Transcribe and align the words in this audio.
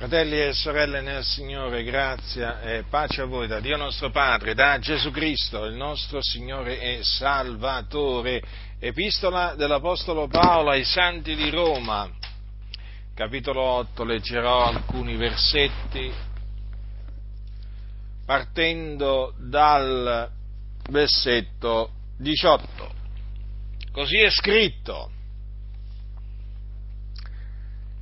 Fratelli 0.00 0.40
e 0.40 0.54
sorelle 0.54 1.02
nel 1.02 1.22
Signore, 1.22 1.84
grazia 1.84 2.62
e 2.62 2.84
pace 2.88 3.20
a 3.20 3.26
voi 3.26 3.46
da 3.46 3.60
Dio 3.60 3.76
nostro 3.76 4.10
Padre, 4.10 4.54
da 4.54 4.78
Gesù 4.78 5.10
Cristo, 5.10 5.66
il 5.66 5.74
nostro 5.74 6.22
Signore 6.22 6.80
e 6.80 7.00
Salvatore. 7.02 8.42
Epistola 8.78 9.54
dell'Apostolo 9.56 10.26
Paolo 10.26 10.70
ai 10.70 10.84
Santi 10.84 11.34
di 11.36 11.50
Roma, 11.50 12.10
capitolo 13.12 13.60
8, 13.60 14.02
leggerò 14.04 14.68
alcuni 14.68 15.16
versetti 15.16 16.10
partendo 18.24 19.34
dal 19.36 20.30
versetto 20.88 21.90
18. 22.16 22.94
Così 23.92 24.16
è 24.16 24.30
scritto, 24.30 25.10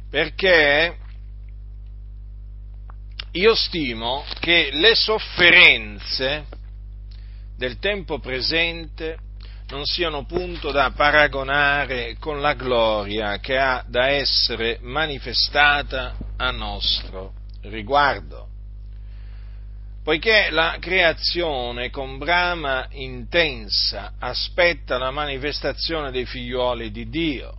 perché 0.09 1.07
io 3.38 3.55
stimo 3.55 4.24
che 4.41 4.70
le 4.73 4.97
sofferenze 4.97 6.47
del 7.56 7.78
tempo 7.78 8.19
presente 8.19 9.16
non 9.69 9.84
siano 9.84 10.24
punto 10.24 10.73
da 10.73 10.91
paragonare 10.91 12.16
con 12.19 12.41
la 12.41 12.55
gloria 12.55 13.38
che 13.38 13.56
ha 13.56 13.84
da 13.87 14.09
essere 14.09 14.78
manifestata 14.83 16.16
a 16.37 16.51
nostro 16.51 17.34
riguardo. 17.62 18.47
Poiché 20.02 20.48
la 20.50 20.78
creazione 20.80 21.91
con 21.91 22.19
brama 22.19 22.89
intensa 22.91 24.14
aspetta 24.19 24.98
la 24.98 25.12
manifestazione 25.12 26.11
dei 26.11 26.25
figliuoli 26.25 26.91
di 26.91 27.09
Dio, 27.09 27.58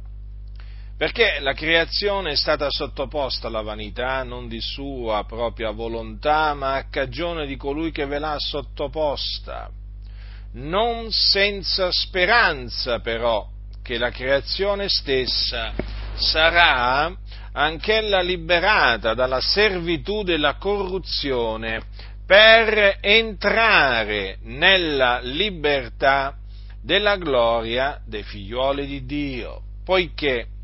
perché 0.99 1.39
la 1.39 1.53
creazione 1.53 2.31
è 2.31 2.35
stata 2.35 2.70
sottoposta 2.70 3.48
alla 3.48 3.62
vanità 3.62 4.21
non 4.23 4.49
di 4.49 4.59
sua 4.59 5.23
propria 5.23 5.72
volontà, 5.72 6.53
ma 6.53 6.73
a 6.73 6.89
cagione 6.89 7.47
di 7.47 7.56
colui 7.56 7.91
che 7.91 8.06
ve 8.06 8.19
l'ha 8.19 8.36
sottoposta, 8.38 9.69
non 10.56 11.09
senza 11.09 11.89
speranza 11.89 13.00
però 13.00 13.47
che 13.81 13.97
la 13.97 14.09
creazione 14.09 14.89
stessa 14.89 15.72
sarà 16.16 17.09
anch'ella 17.53 18.19
liberata 18.19 19.13
dalla 19.13 19.39
servitù 19.39 20.23
della 20.23 20.56
corruzione 20.56 21.81
per 22.25 22.97
entrare 23.00 24.39
nella 24.41 25.22
libertà 25.22 26.36
della 26.84 27.16
gloria 27.16 28.02
dei 28.06 28.23
figlioli 28.23 28.86
di 28.86 29.06
Dio, 29.06 29.61
poiché 29.86 30.58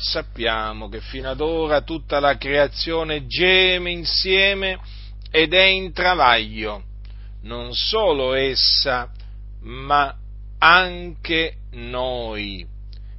sappiamo 0.00 0.88
che 0.88 1.00
fino 1.00 1.30
ad 1.30 1.40
ora 1.40 1.82
tutta 1.82 2.18
la 2.20 2.36
creazione 2.36 3.26
geme 3.26 3.90
insieme 3.90 4.78
ed 5.30 5.52
è 5.52 5.64
in 5.64 5.92
travaglio, 5.92 6.82
non 7.42 7.72
solo 7.74 8.34
essa, 8.34 9.10
ma 9.60 10.14
anche 10.58 11.56
noi 11.72 12.66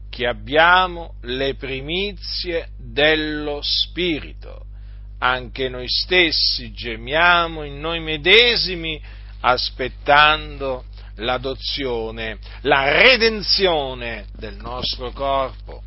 che 0.09 0.27
abbiamo 0.27 1.15
le 1.21 1.55
primizie 1.55 2.69
dello 2.77 3.61
Spirito. 3.61 4.65
Anche 5.19 5.69
noi 5.69 5.87
stessi 5.87 6.73
gemiamo 6.73 7.63
in 7.63 7.79
noi 7.79 7.99
medesimi 7.99 8.99
aspettando 9.41 10.85
l'adozione, 11.15 12.39
la 12.61 12.91
redenzione 12.91 14.25
del 14.35 14.55
nostro 14.55 15.11
corpo 15.11 15.83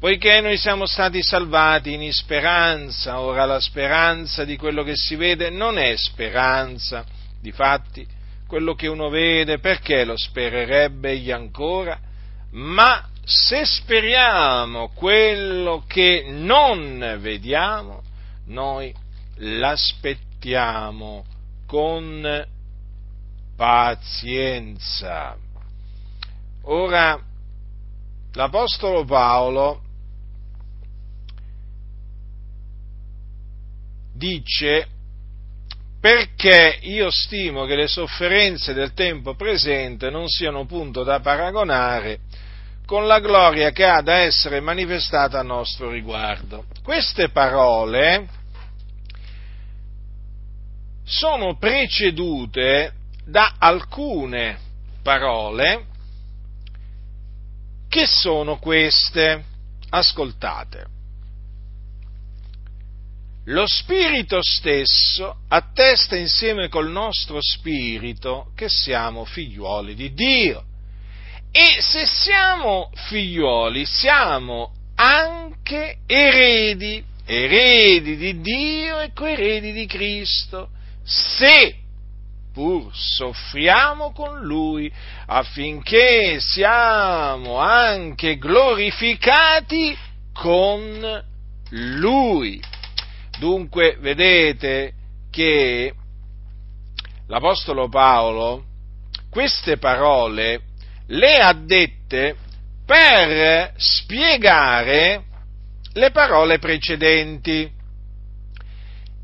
poiché 0.00 0.40
noi 0.40 0.56
siamo 0.56 0.86
stati 0.86 1.22
salvati 1.22 1.92
in 1.92 2.10
speranza, 2.10 3.20
ora 3.20 3.44
la 3.44 3.60
speranza 3.60 4.46
di 4.46 4.56
quello 4.56 4.82
che 4.82 4.94
si 4.96 5.14
vede 5.14 5.50
non 5.50 5.76
è 5.76 5.94
speranza, 5.96 7.04
difatti 7.38 8.06
quello 8.48 8.74
che 8.74 8.88
uno 8.88 9.10
vede 9.10 9.58
perché 9.58 10.04
lo 10.04 10.16
spererebbe 10.16 11.10
egli 11.10 11.30
ancora? 11.30 11.98
Ma 12.52 13.06
se 13.22 13.66
speriamo 13.66 14.88
quello 14.88 15.84
che 15.86 16.24
non 16.30 17.18
vediamo, 17.20 18.02
noi 18.46 18.92
l'aspettiamo 19.36 21.24
con 21.66 22.46
pazienza. 23.54 25.36
Ora, 26.62 27.20
l'Apostolo 28.32 29.04
Paolo 29.04 29.82
dice 34.20 34.86
perché 35.98 36.78
io 36.82 37.10
stimo 37.10 37.64
che 37.64 37.74
le 37.74 37.86
sofferenze 37.86 38.74
del 38.74 38.92
tempo 38.92 39.34
presente 39.34 40.10
non 40.10 40.28
siano 40.28 40.66
punto 40.66 41.02
da 41.02 41.20
paragonare 41.20 42.20
con 42.84 43.06
la 43.06 43.18
gloria 43.20 43.70
che 43.70 43.84
ha 43.84 44.02
da 44.02 44.18
essere 44.18 44.60
manifestata 44.60 45.38
a 45.38 45.42
nostro 45.42 45.90
riguardo. 45.90 46.64
Queste 46.82 47.30
parole 47.30 48.28
sono 51.04 51.56
precedute 51.56 52.92
da 53.24 53.54
alcune 53.58 54.58
parole 55.02 55.84
che 57.88 58.06
sono 58.06 58.58
queste. 58.58 59.44
Ascoltate 59.92 60.99
lo 63.50 63.66
Spirito 63.66 64.40
stesso 64.42 65.38
attesta 65.48 66.16
insieme 66.16 66.68
col 66.68 66.90
nostro 66.90 67.38
Spirito 67.40 68.52
che 68.54 68.68
siamo 68.68 69.24
figliuoli 69.24 69.94
di 69.94 70.12
Dio. 70.12 70.64
E 71.50 71.80
se 71.80 72.06
siamo 72.06 72.90
figliuoli, 72.94 73.84
siamo 73.84 74.72
anche 74.94 75.98
eredi, 76.06 77.02
eredi 77.26 78.16
di 78.16 78.40
Dio 78.40 79.00
e 79.00 79.12
coeredi 79.12 79.72
di 79.72 79.86
Cristo, 79.86 80.68
se 81.02 81.74
pur 82.52 82.90
soffriamo 82.94 84.12
con 84.12 84.42
Lui 84.42 84.92
affinché 85.26 86.38
siamo 86.38 87.58
anche 87.58 88.38
glorificati 88.38 89.96
con 90.32 91.24
Lui. 91.70 92.69
Dunque 93.40 93.96
vedete 94.00 94.92
che 95.30 95.94
l'Apostolo 97.26 97.88
Paolo 97.88 98.64
queste 99.30 99.78
parole 99.78 100.60
le 101.06 101.36
ha 101.38 101.54
dette 101.54 102.36
per 102.84 103.72
spiegare 103.76 105.24
le 105.94 106.10
parole 106.10 106.58
precedenti. 106.58 107.66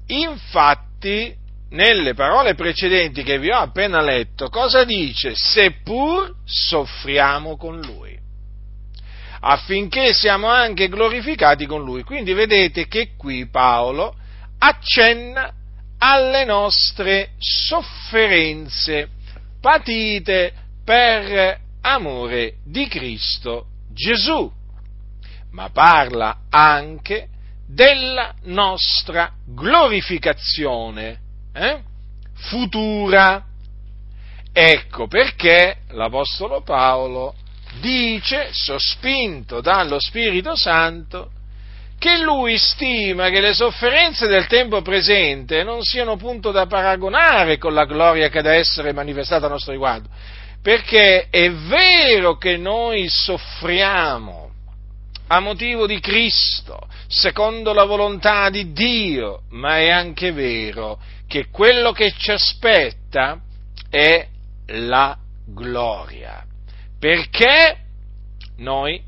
Infatti, 0.06 1.36
nelle 1.72 2.14
parole 2.14 2.54
precedenti 2.54 3.22
che 3.22 3.38
vi 3.38 3.50
ho 3.50 3.58
appena 3.58 4.00
letto, 4.00 4.48
cosa 4.48 4.84
dice? 4.84 5.32
Seppur 5.34 6.36
soffriamo 6.46 7.58
con 7.58 7.80
lui 7.80 8.05
affinché 9.46 10.12
siamo 10.12 10.48
anche 10.48 10.88
glorificati 10.88 11.66
con 11.66 11.84
Lui. 11.84 12.02
Quindi 12.02 12.32
vedete 12.32 12.88
che 12.88 13.10
qui 13.16 13.48
Paolo 13.48 14.14
accenna 14.58 15.52
alle 15.98 16.44
nostre 16.44 17.30
sofferenze 17.38 19.08
patite 19.60 20.52
per 20.84 21.60
amore 21.80 22.56
di 22.64 22.88
Cristo 22.88 23.66
Gesù, 23.92 24.50
ma 25.52 25.70
parla 25.70 26.40
anche 26.50 27.28
della 27.66 28.34
nostra 28.44 29.32
glorificazione 29.46 31.18
eh? 31.52 31.80
futura. 32.34 33.44
Ecco 34.52 35.06
perché 35.06 35.78
l'Apostolo 35.90 36.62
Paolo 36.62 37.34
dice, 37.80 38.48
sospinto 38.52 39.60
dallo 39.60 39.98
Spirito 40.00 40.56
Santo, 40.56 41.30
che 41.98 42.18
lui 42.18 42.58
stima 42.58 43.30
che 43.30 43.40
le 43.40 43.54
sofferenze 43.54 44.26
del 44.26 44.46
tempo 44.46 44.82
presente 44.82 45.62
non 45.62 45.82
siano 45.82 46.16
punto 46.16 46.50
da 46.50 46.66
paragonare 46.66 47.56
con 47.58 47.72
la 47.72 47.84
gloria 47.84 48.28
che 48.28 48.42
deve 48.42 48.56
essere 48.56 48.92
manifestata 48.92 49.46
a 49.46 49.48
nostro 49.48 49.72
riguardo, 49.72 50.08
perché 50.60 51.28
è 51.30 51.50
vero 51.50 52.36
che 52.36 52.56
noi 52.56 53.06
soffriamo 53.08 54.50
a 55.28 55.40
motivo 55.40 55.86
di 55.86 55.98
Cristo, 55.98 56.78
secondo 57.08 57.72
la 57.72 57.84
volontà 57.84 58.50
di 58.50 58.72
Dio, 58.72 59.42
ma 59.50 59.78
è 59.78 59.88
anche 59.88 60.32
vero 60.32 61.00
che 61.26 61.46
quello 61.50 61.92
che 61.92 62.12
ci 62.16 62.30
aspetta 62.30 63.40
è 63.90 64.28
la 64.66 65.16
gloria 65.46 66.45
perché 67.06 67.76
noi 68.56 69.00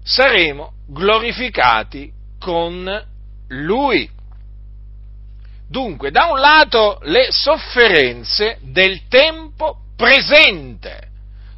saremo 0.00 0.74
glorificati 0.86 2.12
con 2.38 3.04
Lui. 3.48 4.08
Dunque, 5.68 6.12
da 6.12 6.26
un 6.26 6.38
lato 6.38 7.00
le 7.02 7.26
sofferenze 7.30 8.58
del 8.60 9.08
tempo 9.08 9.78
presente. 9.96 11.08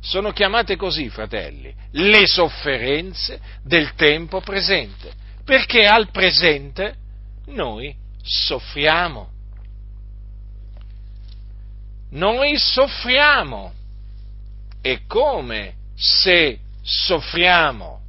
Sono 0.01 0.33
chiamate 0.33 0.77
così, 0.77 1.11
fratelli, 1.11 1.75
le 1.91 2.27
sofferenze 2.27 3.39
del 3.63 3.93
tempo 3.97 4.41
presente, 4.41 5.13
perché 5.45 5.85
al 5.85 6.11
presente 6.13 6.95
noi 7.49 7.95
soffriamo. 8.23 9.29
Noi 12.13 12.57
soffriamo. 12.57 13.83
E 14.87 15.07
come 15.07 15.77
se 15.95 16.59
soffriamo? 16.83 18.01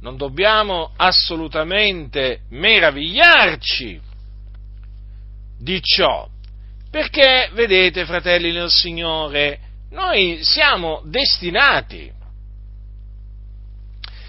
Non 0.00 0.16
dobbiamo 0.16 0.92
assolutamente 0.96 2.40
meravigliarci 2.48 4.00
di 5.58 5.78
ciò, 5.82 6.26
perché, 6.90 7.50
vedete, 7.52 8.06
fratelli 8.06 8.50
del 8.50 8.70
Signore, 8.70 9.60
noi 9.90 10.38
siamo 10.42 11.02
destinati, 11.04 12.10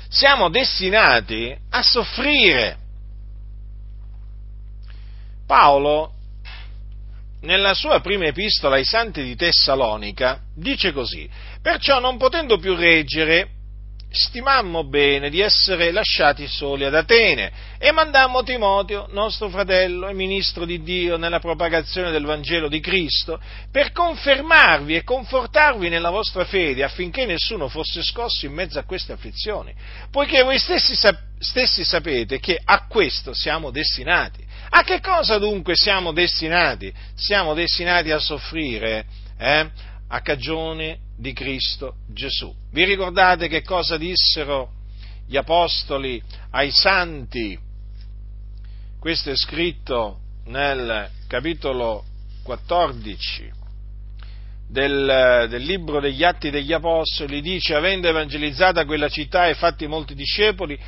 siamo 0.10 0.50
destinati 0.50 1.58
a 1.70 1.82
soffrire. 1.82 2.78
Paolo, 5.48 6.16
nella 7.42 7.74
sua 7.74 8.00
prima 8.02 8.26
epistola 8.26 8.76
ai 8.76 8.86
santi 8.86 9.24
di 9.24 9.36
Tessalonica, 9.36 10.42
dice 10.56 10.92
così, 10.92 11.30
perciò 11.62 12.00
non 12.00 12.18
potendo 12.18 12.58
più 12.58 12.76
reggere, 12.76 13.50
stimammo 14.12 14.84
bene 14.84 15.30
di 15.30 15.40
essere 15.40 15.92
lasciati 15.92 16.46
soli 16.46 16.84
ad 16.84 16.94
Atene 16.94 17.70
e 17.78 17.92
mandammo 17.92 18.44
Timoteo, 18.44 19.08
nostro 19.12 19.50
fratello 19.50 20.10
e 20.10 20.14
ministro 20.14 20.66
di 20.66 20.84
Dio 20.84 21.16
nella 21.16 21.40
propagazione 21.40 22.12
del 22.12 22.26
Vangelo 22.26 22.68
di 22.68 22.82
Cristo, 22.82 23.40
per 23.72 23.92
confermarvi 23.94 24.96
e 24.96 25.04
confortarvi 25.04 25.88
nella 25.88 26.10
vostra 26.10 26.44
fede 26.44 26.84
affinché 26.84 27.26
nessuno 27.26 27.70
fosse 27.70 28.04
scosso 28.04 28.46
in 28.46 28.54
mezzo 28.54 28.78
a 28.78 28.84
queste 28.84 29.14
afflizioni, 29.14 29.74
poiché 30.12 30.44
voi 30.44 30.60
stessi, 30.60 30.94
stessi 31.40 31.84
sapete 31.84 32.40
che 32.40 32.60
a 32.64 32.86
questo 32.88 33.34
siamo 33.34 33.72
destinati. 33.72 34.50
A 34.74 34.84
che 34.84 35.02
cosa 35.02 35.38
dunque 35.38 35.76
siamo 35.76 36.14
destinati? 36.14 36.94
Siamo 37.14 37.54
destinati 37.54 38.10
a 38.12 38.20
soffrire 38.20 39.06
eh, 39.38 39.70
a 40.08 40.22
cagione 40.22 41.00
di 41.18 41.34
Cristo 41.34 41.96
Gesù. 42.08 42.54
Vi 42.72 42.86
ricordate 42.86 43.50
che 43.50 43.64
cosa 43.64 43.98
dissero 43.98 44.72
gli 45.28 45.36
apostoli 45.36 46.22
ai 46.52 46.72
santi? 46.72 47.60
Questo 48.98 49.30
è 49.30 49.36
scritto 49.36 50.20
nel 50.46 51.10
capitolo 51.28 52.06
14 52.44 53.61
del, 54.72 55.48
del, 55.50 55.64
libro 55.64 56.00
degli 56.00 56.24
Atti 56.24 56.50
degli 56.50 56.72
Apostoli, 56.72 57.42
dice, 57.42 57.76
avendo 57.76 58.08
evangelizzato 58.08 58.86
quella 58.86 59.10
città 59.10 59.48
e 59.48 59.54
fatti 59.54 59.86
molti 59.86 60.16
discepoli, 60.16 60.80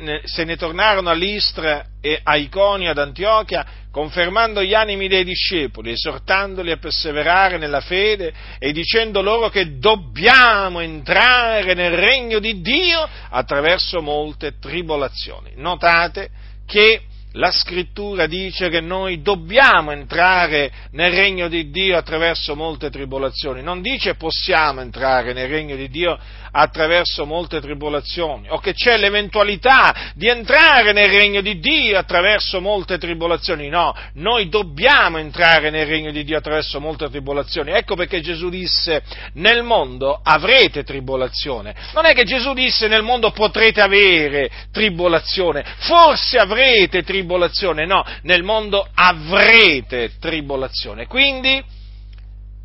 ne, 0.00 0.20
se 0.22 0.44
ne 0.44 0.56
tornarono 0.56 1.10
a 1.10 1.14
Listra 1.14 1.84
e 2.00 2.20
a 2.22 2.36
Iconia 2.36 2.92
ad 2.92 2.98
Antiochia, 2.98 3.66
confermando 3.90 4.62
gli 4.62 4.74
animi 4.74 5.08
dei 5.08 5.24
discepoli, 5.24 5.90
esortandoli 5.90 6.70
a 6.70 6.76
perseverare 6.76 7.58
nella 7.58 7.80
fede 7.80 8.32
e 8.60 8.70
dicendo 8.70 9.20
loro 9.20 9.48
che 9.48 9.78
dobbiamo 9.78 10.78
entrare 10.78 11.74
nel 11.74 11.96
regno 11.96 12.38
di 12.38 12.60
Dio 12.60 13.08
attraverso 13.30 14.00
molte 14.00 14.58
tribolazioni. 14.60 15.54
Notate 15.56 16.30
che 16.64 17.07
la 17.32 17.50
scrittura 17.50 18.26
dice 18.26 18.68
che 18.68 18.80
noi 18.80 19.20
dobbiamo 19.20 19.90
entrare 19.92 20.72
nel 20.92 21.12
regno 21.12 21.48
di 21.48 21.70
Dio 21.70 21.96
attraverso 21.96 22.54
molte 22.54 22.90
tribolazioni, 22.90 23.62
non 23.62 23.82
dice 23.82 24.14
possiamo 24.14 24.80
entrare 24.80 25.32
nel 25.32 25.48
regno 25.48 25.76
di 25.76 25.88
Dio 25.88 26.18
attraverso 26.60 27.24
molte 27.24 27.60
tribolazioni, 27.60 28.48
o 28.50 28.58
che 28.58 28.72
c'è 28.72 28.96
l'eventualità 28.96 30.12
di 30.14 30.26
entrare 30.26 30.92
nel 30.92 31.08
regno 31.08 31.40
di 31.40 31.60
Dio 31.60 31.96
attraverso 31.96 32.60
molte 32.60 32.98
tribolazioni, 32.98 33.68
no, 33.68 33.94
noi 34.14 34.48
dobbiamo 34.48 35.18
entrare 35.18 35.70
nel 35.70 35.86
regno 35.86 36.10
di 36.10 36.24
Dio 36.24 36.36
attraverso 36.36 36.80
molte 36.80 37.08
tribolazioni. 37.08 37.70
Ecco 37.70 37.94
perché 37.94 38.20
Gesù 38.20 38.48
disse 38.48 39.02
nel 39.34 39.62
mondo 39.62 40.18
avrete 40.20 40.82
tribolazione. 40.82 41.74
Non 41.94 42.06
è 42.06 42.12
che 42.12 42.24
Gesù 42.24 42.52
disse 42.54 42.88
nel 42.88 43.02
mondo 43.02 43.30
potrete 43.30 43.80
avere 43.80 44.50
tribolazione, 44.72 45.64
forse 45.78 46.38
avrete 46.38 47.04
tribolazione, 47.04 47.86
no, 47.86 48.04
nel 48.22 48.42
mondo 48.42 48.84
avrete 48.94 50.10
tribolazione. 50.18 51.06
Quindi 51.06 51.62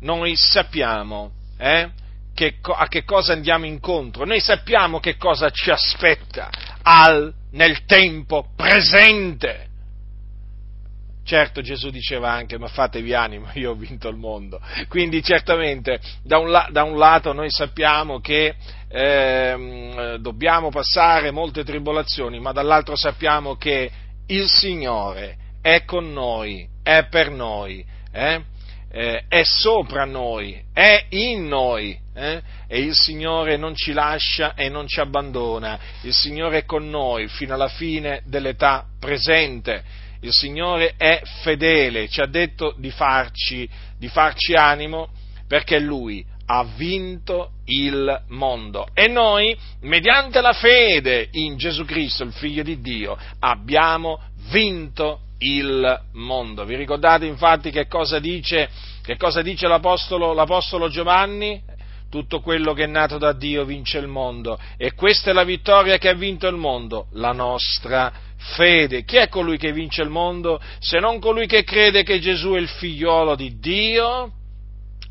noi 0.00 0.34
sappiamo, 0.34 1.30
eh, 1.58 2.02
che, 2.34 2.56
a 2.62 2.86
che 2.88 3.04
cosa 3.04 3.32
andiamo 3.32 3.64
incontro, 3.64 4.24
noi 4.24 4.40
sappiamo 4.40 5.00
che 5.00 5.16
cosa 5.16 5.50
ci 5.50 5.70
aspetta 5.70 6.50
al, 6.82 7.32
nel 7.52 7.84
tempo 7.84 8.48
presente. 8.54 9.68
Certo 11.24 11.62
Gesù 11.62 11.88
diceva 11.88 12.30
anche, 12.30 12.58
ma 12.58 12.68
fatevi 12.68 13.14
animo, 13.14 13.48
io 13.54 13.70
ho 13.70 13.74
vinto 13.74 14.08
il 14.08 14.16
mondo. 14.16 14.60
Quindi 14.88 15.22
certamente 15.22 15.98
da 16.22 16.38
un, 16.38 16.66
da 16.70 16.82
un 16.82 16.98
lato 16.98 17.32
noi 17.32 17.50
sappiamo 17.50 18.20
che 18.20 18.54
eh, 18.88 20.18
dobbiamo 20.20 20.68
passare 20.68 21.30
molte 21.30 21.64
tribolazioni, 21.64 22.40
ma 22.40 22.52
dall'altro 22.52 22.94
sappiamo 22.94 23.56
che 23.56 23.90
il 24.26 24.48
Signore 24.48 25.36
è 25.62 25.84
con 25.84 26.12
noi, 26.12 26.68
è 26.82 27.06
per 27.08 27.30
noi. 27.30 27.84
Eh? 28.12 28.42
Eh, 28.96 29.24
è 29.28 29.42
sopra 29.42 30.04
noi, 30.04 30.62
è 30.72 31.06
in 31.08 31.48
noi 31.48 31.98
eh? 32.14 32.40
e 32.68 32.78
il 32.78 32.94
Signore 32.94 33.56
non 33.56 33.74
ci 33.74 33.92
lascia 33.92 34.54
e 34.54 34.68
non 34.68 34.86
ci 34.86 35.00
abbandona, 35.00 35.76
il 36.02 36.14
Signore 36.14 36.58
è 36.58 36.64
con 36.64 36.88
noi 36.88 37.26
fino 37.26 37.54
alla 37.54 37.66
fine 37.66 38.22
dell'età 38.24 38.86
presente, 39.00 39.82
il 40.20 40.30
Signore 40.30 40.94
è 40.96 41.20
fedele, 41.42 42.08
ci 42.08 42.20
ha 42.20 42.26
detto 42.26 42.72
di 42.78 42.92
farci, 42.92 43.68
di 43.98 44.06
farci 44.06 44.54
animo 44.54 45.08
perché 45.48 45.80
Lui 45.80 46.24
ha 46.46 46.62
vinto 46.76 47.54
il 47.64 48.22
mondo. 48.28 48.86
E 48.94 49.08
noi, 49.08 49.56
mediante 49.80 50.40
la 50.40 50.52
fede 50.52 51.30
in 51.32 51.56
Gesù 51.56 51.84
Cristo, 51.84 52.22
il 52.22 52.32
Figlio 52.32 52.62
di 52.62 52.80
Dio, 52.80 53.18
abbiamo 53.40 54.20
vinto 54.50 55.20
il 55.44 56.00
mondo. 56.12 56.64
Vi 56.64 56.74
ricordate 56.76 57.26
infatti 57.26 57.70
che 57.70 57.86
cosa 57.86 58.18
dice, 58.18 58.68
che 59.02 59.16
cosa 59.16 59.42
dice 59.42 59.66
l'apostolo, 59.66 60.32
l'apostolo 60.32 60.88
Giovanni? 60.88 61.62
Tutto 62.10 62.40
quello 62.40 62.74
che 62.74 62.84
è 62.84 62.86
nato 62.86 63.18
da 63.18 63.32
Dio 63.32 63.64
vince 63.64 63.98
il 63.98 64.06
mondo 64.06 64.56
e 64.76 64.94
questa 64.94 65.30
è 65.30 65.32
la 65.32 65.42
vittoria 65.42 65.98
che 65.98 66.08
ha 66.08 66.14
vinto 66.14 66.46
il 66.46 66.54
mondo, 66.54 67.08
la 67.14 67.32
nostra 67.32 68.12
fede. 68.36 69.04
Chi 69.04 69.16
è 69.16 69.28
colui 69.28 69.58
che 69.58 69.72
vince 69.72 70.02
il 70.02 70.10
mondo 70.10 70.60
se 70.78 71.00
non 71.00 71.18
colui 71.18 71.46
che 71.46 71.64
crede 71.64 72.04
che 72.04 72.20
Gesù 72.20 72.52
è 72.52 72.58
il 72.58 72.68
figliolo 72.68 73.34
di 73.34 73.58
Dio? 73.58 74.32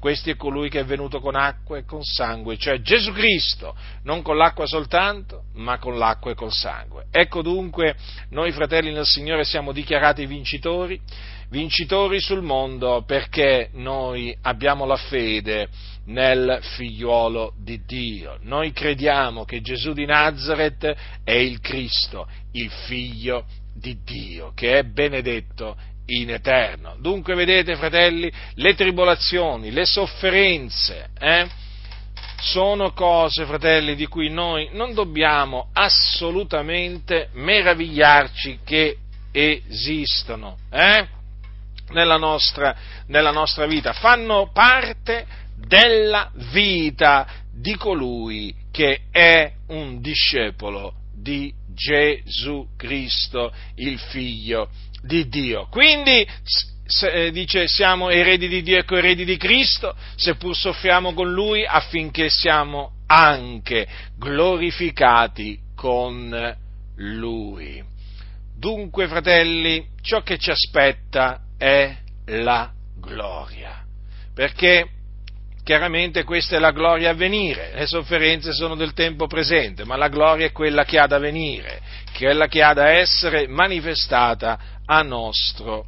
Questi 0.04 0.32
è 0.32 0.36
colui 0.36 0.68
che 0.68 0.82
è 0.82 0.84
venuto 0.84 1.22
con 1.22 1.34
acqua 1.34 1.78
e 1.78 1.86
con 1.86 2.04
sangue, 2.04 2.58
cioè 2.58 2.82
Gesù 2.82 3.14
Cristo, 3.14 3.74
non 4.04 4.22
con 4.22 4.36
l'acqua 4.36 4.66
soltanto, 4.66 5.44
ma 5.54 5.78
con 5.78 5.98
l'acqua 5.98 6.32
e 6.32 6.36
col 6.36 6.52
sangue. 6.52 7.06
Ecco 7.10 7.42
dunque, 7.42 7.96
noi 8.32 8.52
fratelli 8.52 8.92
nel 8.92 9.06
Signore 9.06 9.46
siamo 9.46 9.72
dichiarati 9.72 10.26
vincitori, 10.26 11.00
vincitori 11.48 12.20
sul 12.20 12.42
mondo 12.42 13.06
perché 13.08 13.70
noi 13.76 14.38
abbiamo 14.42 14.86
la 14.86 14.98
fede 14.98 15.70
nel 16.08 16.60
figliuolo 16.76 17.54
di 17.58 17.82
Dio. 17.86 18.40
Noi 18.42 18.74
crediamo 18.74 19.46
che 19.46 19.62
Gesù 19.62 19.94
di 19.94 20.06
Nazareth 20.06 20.96
è 21.24 21.32
il 21.32 21.62
Cristo, 21.62 22.28
il 22.52 22.70
figlio 22.70 23.46
di 23.74 23.98
Dio, 24.04 24.52
che 24.54 24.80
è 24.80 24.84
benedetto 24.84 25.78
in 26.08 26.32
eterno. 26.32 26.96
Dunque, 27.00 27.36
vedete, 27.36 27.76
fratelli, 27.76 28.32
le 28.56 28.76
tribolazioni, 28.76 29.72
le 29.72 29.86
sofferenze, 29.86 31.10
eh, 31.20 31.48
sono 32.42 32.92
cose, 32.92 33.46
fratelli, 33.46 33.96
di 33.96 34.08
cui 34.08 34.30
noi 34.30 34.70
non 34.74 34.94
dobbiamo 34.94 35.70
assolutamente 35.74 37.30
meravigliarci 37.34 38.60
che 38.66 38.98
esistono 39.32 40.58
eh, 40.70 41.08
nella, 41.90 42.18
nostra, 42.18 42.76
nella 43.08 43.32
nostra 43.32 43.66
vita, 43.66 43.94
fanno 43.94 44.52
parte 44.52 45.26
della 45.56 46.30
vita 46.52 47.28
di 47.52 47.76
colui 47.76 48.54
che 48.72 49.04
è 49.12 49.52
un 49.68 50.02
discepolo 50.02 50.96
di 51.14 51.54
Gesù 51.74 52.68
Cristo, 52.76 53.54
il 53.76 53.98
Figlio 53.98 54.70
di 55.04 55.28
Dio. 55.28 55.68
Quindi 55.70 56.26
eh, 57.02 57.32
dice 57.32 57.68
siamo 57.68 58.10
eredi 58.10 58.48
di 58.48 58.62
Dio 58.62 58.80
e 58.80 58.86
coeredi 58.86 59.26
di 59.26 59.38
Cristo, 59.38 59.96
seppur 60.16 60.56
soffriamo 60.56 61.14
con 61.14 61.32
Lui 61.32 61.66
affinché 61.66 62.30
siamo 62.30 62.92
anche 63.08 63.88
glorificati 64.18 65.60
con 65.76 66.56
Lui. 66.96 67.84
Dunque, 68.58 69.08
fratelli, 69.08 69.86
ciò 70.02 70.22
che 70.22 70.38
ci 70.38 70.50
aspetta 70.50 71.42
è 71.58 71.96
la 72.28 72.72
gloria, 72.98 73.84
perché 74.34 74.88
chiaramente 75.64 76.24
questa 76.24 76.58
è 76.58 76.60
la 76.60 76.72
gloria 76.72 77.10
a 77.12 77.14
venire, 77.14 77.72
le 77.74 77.86
sofferenze 77.86 78.54
sono 78.54 78.76
del 78.76 78.94
tempo 78.94 79.28
presente, 79.28 79.84
ma 79.86 79.96
la 79.96 80.08
gloria 80.08 80.46
è 80.46 80.52
quella 80.52 80.86
che 80.86 81.00
ha 81.00 81.08
da 81.08 81.20
venire, 81.20 81.82
quella 82.16 82.48
che 82.48 82.62
ha 82.62 82.74
da 82.74 82.90
essere 82.90 83.48
manifestata 83.48 84.60
a 84.86 85.02
nostro 85.02 85.86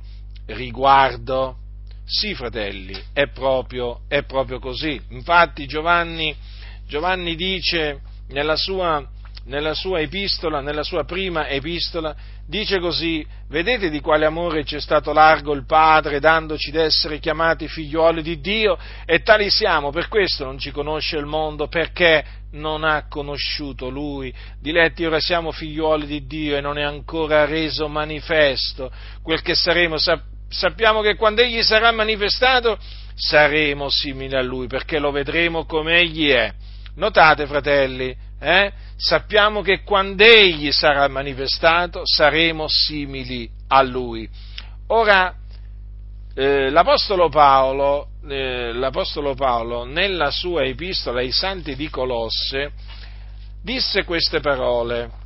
riguardo. 0.48 1.58
Sì, 2.06 2.36
fratelli, 2.36 2.96
è 3.14 3.28
proprio, 3.30 4.02
è 4.08 4.24
proprio 4.24 4.60
così. 4.60 5.02
Infatti 5.10 5.66
Giovanni, 5.66 6.36
Giovanni 6.88 7.36
dice 7.36 8.02
nella 8.28 8.56
sua, 8.56 9.04
nella 9.46 9.74
sua 9.74 10.00
epistola, 10.00 10.62
nella 10.62 10.84
sua 10.84 11.04
prima 11.04 11.48
epistola, 11.48 12.16
dice 12.48 12.80
così, 12.80 13.26
vedete 13.50 13.90
di 13.90 14.00
quale 14.00 14.26
amore 14.26 14.64
ci 14.64 14.76
è 14.76 14.80
stato 14.80 15.14
largo 15.14 15.54
il 15.54 15.66
Padre 15.66 16.20
dandoci 16.20 16.72
d'essere 16.72 17.20
chiamati 17.20 17.68
figlioli 17.68 18.22
di 18.22 18.40
Dio 18.40 18.78
e 19.06 19.22
tali 19.22 19.50
siamo, 19.50 19.92
per 19.92 20.08
questo 20.08 20.46
non 20.46 20.58
ci 20.58 20.72
conosce 20.72 21.18
il 21.18 21.26
mondo, 21.26 21.68
perché 21.68 22.26
non 22.52 22.84
ha 22.84 23.08
conosciuto 23.08 23.90
Lui. 23.90 24.34
Diletti, 24.60 25.06
ora 25.06 25.20
siamo 25.20 25.52
figlioli 25.52 26.06
di 26.06 26.26
Dio 26.26 26.58
e 26.58 26.62
non 26.62 26.78
è 26.78 26.84
ancora 26.84 27.46
reso 27.46 27.88
manifesto 27.88 28.92
quel 29.22 29.42
che 29.42 29.54
saremo. 29.56 29.98
Sappiamo 30.48 31.02
che 31.02 31.16
quando 31.16 31.42
Egli 31.42 31.62
sarà 31.62 31.92
manifestato 31.92 32.78
saremo 33.14 33.90
simili 33.90 34.36
a 34.36 34.42
Lui, 34.42 34.68
perché 34.68 35.00
lo 35.00 35.12
vedremo 35.12 35.66
come 35.66 36.00
Egli 36.00 36.30
è. 36.30 36.52
Notate, 36.96 37.46
fratelli, 37.46 38.16
eh? 38.46 38.72
sappiamo 38.96 39.64
che 39.64 39.82
quando 39.82 40.24
Egli 40.24 40.72
sarà 40.72 41.08
manifestato 41.08 42.02
saremo 42.04 42.68
simili 42.68 43.50
a 43.70 43.82
Lui. 43.82 44.30
Ora, 44.88 45.34
eh, 46.36 46.70
l'Apostolo, 46.70 47.30
Paolo, 47.30 48.10
eh, 48.28 48.72
l'Apostolo 48.72 49.34
Paolo, 49.34 49.84
nella 49.84 50.30
sua 50.30 50.64
epistola 50.64 51.22
ai 51.22 51.32
Santi 51.32 51.76
di 51.76 51.90
Colosse, 51.90 52.72
disse 53.64 54.04
queste 54.04 54.42
parole. 54.42 55.24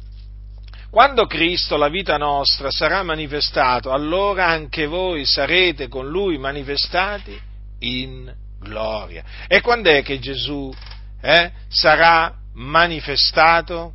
Quando 0.89 1.25
Cristo, 1.25 1.75
la 1.75 1.89
vita 1.89 2.15
nostra, 2.15 2.71
sarà 2.71 3.03
manifestato, 3.03 3.91
allora 3.91 4.47
anche 4.47 4.88
voi 4.88 5.25
sarete 5.25 5.89
con 5.89 6.07
Lui 6.07 6.38
manifestati 6.38 7.38
in 7.79 8.33
gloria. 8.61 9.23
E 9.45 9.59
quando 9.59 9.89
è 9.89 10.01
che 10.03 10.19
Gesù 10.19 10.73
eh, 11.21 11.51
sarà 11.67 12.38
manifestato? 12.59 13.93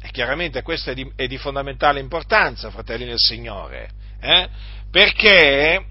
E 0.00 0.10
chiaramente 0.10 0.62
questo 0.62 0.90
è 0.90 0.94
di, 0.94 1.10
è 1.16 1.26
di, 1.26 1.38
fondamentale 1.38 2.00
importanza, 2.00 2.70
fratelli 2.70 3.04
del 3.06 3.18
Signore, 3.18 3.90
eh? 4.20 4.48
perché 4.90 5.84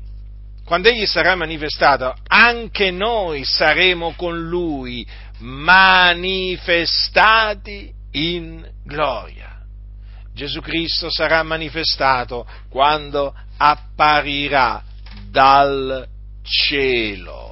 quando 0.63 0.89
Egli 0.89 1.05
sarà 1.05 1.35
manifestato, 1.35 2.15
anche 2.27 2.91
noi 2.91 3.43
saremo 3.43 4.13
con 4.15 4.47
Lui 4.47 5.05
manifestati 5.39 6.73
in 8.11 8.67
gloria. 8.83 9.59
Gesù 10.33 10.61
Cristo 10.61 11.09
sarà 11.11 11.43
manifestato 11.43 12.47
quando 12.69 13.33
apparirà 13.57 14.83
dal 15.29 16.07
cielo 16.41 17.44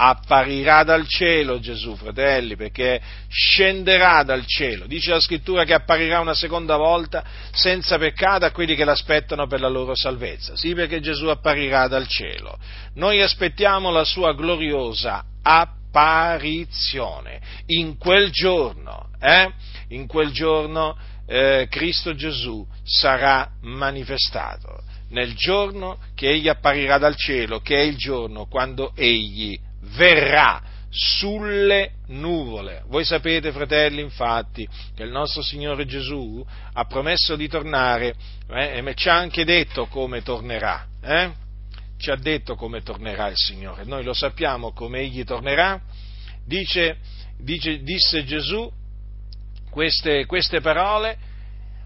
apparirà 0.00 0.84
dal 0.84 1.08
cielo 1.08 1.58
Gesù, 1.58 1.96
fratelli, 1.96 2.54
perché 2.54 3.00
scenderà 3.28 4.22
dal 4.22 4.46
cielo. 4.46 4.86
Dice 4.86 5.10
la 5.10 5.18
scrittura 5.18 5.64
che 5.64 5.74
apparirà 5.74 6.20
una 6.20 6.34
seconda 6.34 6.76
volta 6.76 7.24
senza 7.50 7.98
peccato 7.98 8.44
a 8.44 8.52
quelli 8.52 8.76
che 8.76 8.84
l'aspettano 8.84 9.48
per 9.48 9.60
la 9.60 9.66
loro 9.66 9.96
salvezza. 9.96 10.54
Sì, 10.54 10.72
perché 10.74 11.00
Gesù 11.00 11.26
apparirà 11.26 11.88
dal 11.88 12.06
cielo. 12.06 12.56
Noi 12.94 13.20
aspettiamo 13.20 13.90
la 13.90 14.04
sua 14.04 14.34
gloriosa 14.34 15.24
apparizione. 15.42 17.40
In 17.66 17.98
quel 17.98 18.30
giorno, 18.30 19.08
eh, 19.20 19.50
in 19.88 20.06
quel 20.06 20.30
giorno 20.30 20.96
eh, 21.26 21.66
Cristo 21.68 22.14
Gesù 22.14 22.64
sarà 22.84 23.50
manifestato 23.62 24.84
nel 25.10 25.34
giorno 25.34 25.98
che 26.14 26.28
egli 26.28 26.48
apparirà 26.48 26.98
dal 26.98 27.16
cielo, 27.16 27.60
che 27.60 27.76
è 27.76 27.82
il 27.82 27.96
giorno 27.96 28.46
quando 28.46 28.92
egli 28.94 29.58
verrà 29.90 30.62
sulle 30.90 31.92
nuvole. 32.06 32.82
Voi 32.86 33.04
sapete, 33.04 33.52
fratelli, 33.52 34.00
infatti, 34.00 34.66
che 34.94 35.02
il 35.02 35.10
nostro 35.10 35.42
Signore 35.42 35.86
Gesù 35.86 36.44
ha 36.72 36.84
promesso 36.86 37.36
di 37.36 37.48
tornare 37.48 38.14
eh, 38.48 38.82
e 38.84 38.94
ci 38.94 39.08
ha 39.08 39.16
anche 39.16 39.44
detto 39.44 39.86
come 39.86 40.22
tornerà. 40.22 40.86
Eh? 41.02 41.30
Ci 41.98 42.10
ha 42.10 42.16
detto 42.16 42.54
come 42.54 42.82
tornerà 42.82 43.28
il 43.28 43.36
Signore. 43.36 43.84
Noi 43.84 44.02
lo 44.04 44.14
sappiamo 44.14 44.72
come 44.72 45.00
Egli 45.00 45.24
tornerà. 45.24 45.80
Dice, 46.46 46.98
dice, 47.38 47.82
disse 47.82 48.24
Gesù 48.24 48.70
queste, 49.70 50.24
queste 50.24 50.60
parole 50.60 51.18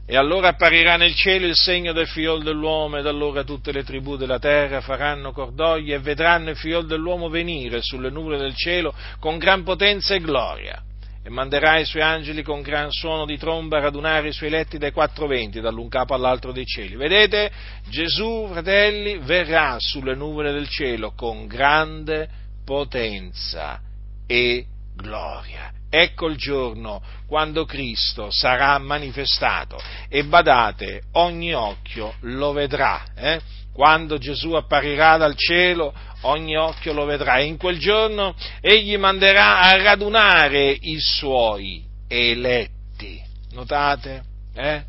e 0.04 0.16
allora 0.16 0.48
apparirà 0.48 0.96
nel 0.96 1.14
cielo 1.14 1.46
il 1.46 1.54
segno 1.54 1.92
del 1.92 2.08
figliol 2.08 2.42
dell'uomo 2.42 2.98
ed 2.98 3.06
allora 3.06 3.44
tutte 3.44 3.70
le 3.70 3.84
tribù 3.84 4.16
della 4.16 4.40
terra 4.40 4.80
faranno 4.80 5.32
cordoglio 5.32 5.94
e 5.94 6.00
vedranno 6.00 6.50
il 6.50 6.56
figliol 6.56 6.86
dell'uomo 6.86 7.28
venire 7.28 7.80
sulle 7.82 8.10
nuvole 8.10 8.36
del 8.36 8.54
cielo 8.54 8.92
con 9.20 9.38
gran 9.38 9.62
potenza 9.62 10.14
e 10.14 10.20
gloria. 10.20 10.82
E 11.24 11.30
manderà 11.30 11.78
i 11.78 11.84
suoi 11.84 12.02
angeli 12.02 12.42
con 12.42 12.62
gran 12.62 12.90
suono 12.90 13.24
di 13.26 13.38
tromba 13.38 13.76
a 13.76 13.82
radunare 13.82 14.28
i 14.28 14.32
suoi 14.32 14.50
letti 14.50 14.76
dai 14.76 14.90
quattro 14.90 15.28
venti, 15.28 15.60
dall'un 15.60 15.88
capo 15.88 16.14
all'altro 16.14 16.50
dei 16.50 16.66
cieli. 16.66 16.96
Vedete, 16.96 17.52
Gesù, 17.88 18.48
fratelli, 18.50 19.18
verrà 19.18 19.76
sulle 19.78 20.16
nuvole 20.16 20.50
del 20.50 20.68
cielo 20.68 21.12
con 21.14 21.46
grande 21.46 22.28
potenza 22.64 23.80
e 24.26 24.66
gloria 24.96 25.72
ecco 25.94 26.26
il 26.28 26.36
giorno 26.36 27.02
quando 27.26 27.66
Cristo 27.66 28.30
sarà 28.30 28.78
manifestato 28.78 29.78
e 30.08 30.24
badate, 30.24 31.02
ogni 31.12 31.52
occhio 31.52 32.14
lo 32.20 32.52
vedrà. 32.52 33.04
Eh? 33.14 33.40
Quando 33.74 34.16
Gesù 34.16 34.52
apparirà 34.52 35.18
dal 35.18 35.36
cielo, 35.36 35.94
ogni 36.22 36.56
occhio 36.56 36.94
lo 36.94 37.04
vedrà 37.04 37.38
e 37.38 37.44
in 37.44 37.58
quel 37.58 37.78
giorno 37.78 38.34
egli 38.60 38.96
manderà 38.96 39.60
a 39.60 39.76
radunare 39.82 40.70
i 40.70 40.98
suoi 40.98 41.84
eletti. 42.08 43.22
Notate? 43.52 44.22
Eh? 44.54 44.82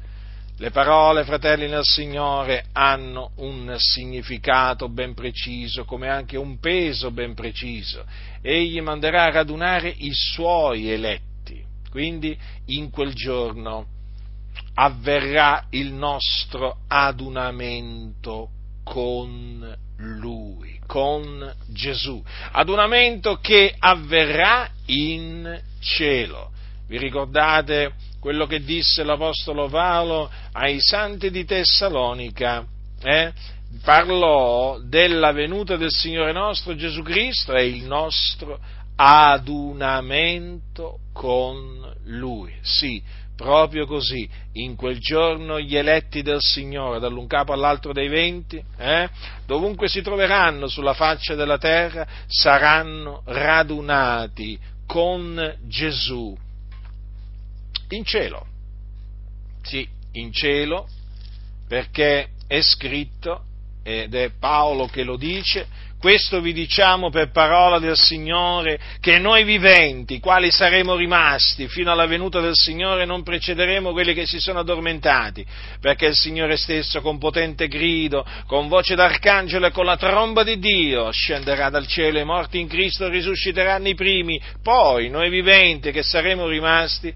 Le 0.57 0.69
parole, 0.69 1.23
fratelli 1.23 1.67
nel 1.67 1.83
Signore, 1.83 2.65
hanno 2.73 3.31
un 3.37 3.73
significato 3.79 4.87
ben 4.87 5.15
preciso, 5.15 5.83
come 5.83 6.09
anche 6.09 6.37
un 6.37 6.59
peso 6.59 7.09
ben 7.09 7.33
preciso. 7.33 8.05
Egli 8.39 8.79
manderà 8.79 9.23
a 9.23 9.31
radunare 9.31 9.91
i 9.97 10.11
suoi 10.13 10.91
eletti. 10.91 11.59
Quindi 11.89 12.37
in 12.67 12.91
quel 12.91 13.13
giorno 13.13 13.87
avverrà 14.75 15.65
il 15.71 15.91
nostro 15.91 16.81
adunamento 16.87 18.49
con 18.83 19.75
Lui, 19.97 20.79
con 20.85 21.51
Gesù. 21.67 22.23
Adunamento 22.51 23.37
che 23.37 23.73
avverrà 23.77 24.69
in 24.85 25.59
cielo. 25.79 26.51
Vi 26.87 26.97
ricordate 26.97 27.93
quello 28.23 28.45
che 28.45 28.63
disse 28.63 29.03
l'Apostolo 29.03 29.67
Paolo 29.67 30.31
ai 30.53 30.79
santi 30.79 31.29
di 31.29 31.43
Tessalonica? 31.43 32.65
Eh? 33.01 33.33
Parlò 33.83 34.79
della 34.79 35.33
venuta 35.33 35.75
del 35.75 35.91
Signore 35.91 36.31
nostro 36.31 36.73
Gesù 36.73 37.01
Cristo 37.01 37.53
e 37.53 37.67
il 37.67 37.83
nostro 37.83 38.57
adunamento 38.95 40.99
con 41.11 41.93
Lui. 42.05 42.53
Sì, 42.61 43.03
proprio 43.35 43.85
così, 43.85 44.25
in 44.53 44.77
quel 44.77 44.99
giorno 44.99 45.59
gli 45.59 45.75
eletti 45.75 46.21
del 46.21 46.39
Signore, 46.39 47.01
dall'un 47.01 47.27
capo 47.27 47.51
all'altro 47.51 47.91
dei 47.91 48.07
venti, 48.07 48.63
eh, 48.77 49.09
dovunque 49.45 49.89
si 49.89 50.01
troveranno 50.01 50.67
sulla 50.67 50.93
faccia 50.93 51.35
della 51.35 51.57
terra, 51.57 52.07
saranno 52.27 53.21
radunati 53.25 54.57
con 54.87 55.57
Gesù 55.67 56.37
in 57.95 58.05
cielo. 58.05 58.47
Sì, 59.61 59.87
in 60.13 60.31
cielo, 60.31 60.87
perché 61.67 62.29
è 62.47 62.61
scritto, 62.61 63.45
ed 63.83 64.13
è 64.15 64.31
Paolo 64.39 64.87
che 64.87 65.03
lo 65.03 65.17
dice, 65.17 65.67
questo 66.03 66.41
vi 66.41 66.51
diciamo 66.51 67.09
per 67.09 67.31
parola 67.31 67.79
del 67.79 67.95
Signore, 67.95 68.77
che 68.99 69.19
noi 69.19 69.45
viventi, 69.45 70.19
quali 70.19 70.51
saremo 70.51 70.97
rimasti 70.97 71.69
fino 71.69 71.93
alla 71.93 72.05
venuta 72.05 72.41
del 72.41 72.55
Signore, 72.55 73.05
non 73.05 73.23
precederemo 73.23 73.93
quelli 73.93 74.13
che 74.13 74.25
si 74.25 74.37
sono 74.41 74.59
addormentati, 74.59 75.45
perché 75.79 76.07
il 76.07 76.15
Signore 76.15 76.57
stesso 76.57 76.99
con 76.99 77.17
potente 77.19 77.69
grido, 77.69 78.25
con 78.47 78.67
voce 78.67 78.95
d'arcangelo 78.95 79.67
e 79.67 79.71
con 79.71 79.85
la 79.85 79.95
tromba 79.95 80.43
di 80.43 80.59
Dio 80.59 81.09
scenderà 81.09 81.69
dal 81.69 81.87
cielo 81.87 82.17
e 82.17 82.23
i 82.23 82.25
morti 82.25 82.59
in 82.59 82.67
Cristo 82.67 83.07
risusciteranno 83.07 83.87
i 83.87 83.95
primi, 83.95 84.41
poi 84.61 85.09
noi 85.09 85.29
viventi 85.29 85.91
che 85.91 86.03
saremo 86.03 86.47
rimasti, 86.47 87.13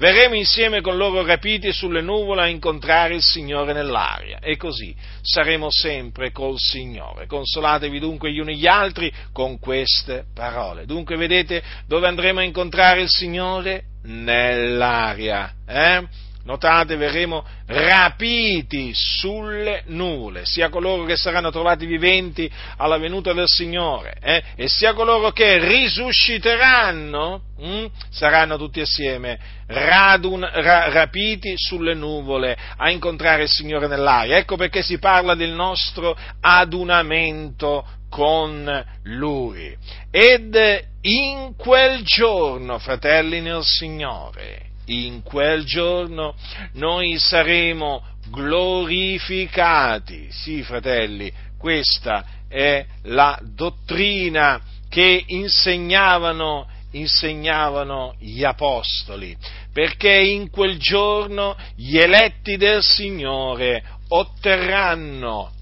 verremo 0.00 0.34
insieme 0.34 0.80
con 0.80 0.96
loro 0.96 1.22
rapiti 1.24 1.72
sulle 1.72 2.00
nuvole 2.00 2.40
a 2.40 2.48
incontrare 2.48 3.14
il 3.14 3.22
Signore 3.22 3.74
nell'aria 3.74 4.38
e 4.40 4.56
così 4.56 4.96
saremo 5.20 5.68
sempre 5.70 6.32
col 6.32 6.58
Signore. 6.58 7.26
Consolatevi 7.26 7.98
dunque 7.98 8.32
gli 8.32 8.38
uni 8.38 8.56
gli 8.56 8.66
altri 8.66 9.12
con 9.30 9.58
queste 9.58 10.24
parole. 10.34 10.86
Dunque 10.86 11.16
vedete 11.16 11.62
dove 11.86 12.08
andremo 12.08 12.40
a 12.40 12.44
incontrare 12.44 13.02
il 13.02 13.10
Signore? 13.10 13.84
Nell'aria. 14.04 15.52
Eh? 15.68 16.02
Notate, 16.42 16.96
verremo 16.96 17.44
rapiti 17.66 18.92
sulle 18.94 19.82
nuvole, 19.86 20.46
sia 20.46 20.70
coloro 20.70 21.04
che 21.04 21.16
saranno 21.16 21.50
trovati 21.50 21.84
viventi 21.84 22.50
alla 22.78 22.96
venuta 22.96 23.34
del 23.34 23.46
Signore, 23.46 24.16
eh, 24.22 24.42
e 24.56 24.66
sia 24.66 24.94
coloro 24.94 25.32
che 25.32 25.58
risusciteranno, 25.58 27.42
hm, 27.58 27.86
saranno 28.08 28.56
tutti 28.56 28.80
assieme 28.80 29.38
radun, 29.66 30.48
ra, 30.50 30.90
rapiti 30.90 31.52
sulle 31.56 31.94
nuvole 31.94 32.56
a 32.76 32.90
incontrare 32.90 33.42
il 33.42 33.50
Signore 33.50 33.86
nell'aria. 33.86 34.38
Ecco 34.38 34.56
perché 34.56 34.82
si 34.82 34.98
parla 34.98 35.34
del 35.34 35.50
nostro 35.50 36.16
adunamento 36.40 37.86
con 38.08 38.84
Lui. 39.04 39.76
Ed 40.10 40.86
in 41.02 41.54
quel 41.56 42.02
giorno, 42.02 42.78
fratelli 42.78 43.40
nel 43.40 43.62
Signore, 43.62 44.69
in 44.90 45.22
quel 45.22 45.64
giorno 45.64 46.34
noi 46.74 47.18
saremo 47.18 48.04
glorificati. 48.28 50.28
Sì, 50.30 50.62
fratelli, 50.62 51.32
questa 51.58 52.24
è 52.48 52.84
la 53.04 53.38
dottrina 53.42 54.60
che 54.88 55.24
insegnavano, 55.26 56.68
insegnavano 56.92 58.14
gli 58.18 58.44
apostoli, 58.44 59.36
perché 59.72 60.12
in 60.12 60.50
quel 60.50 60.78
giorno 60.78 61.56
gli 61.76 61.96
eletti 61.96 62.56
del 62.56 62.82
Signore 62.82 63.82
otterranno 64.08 65.52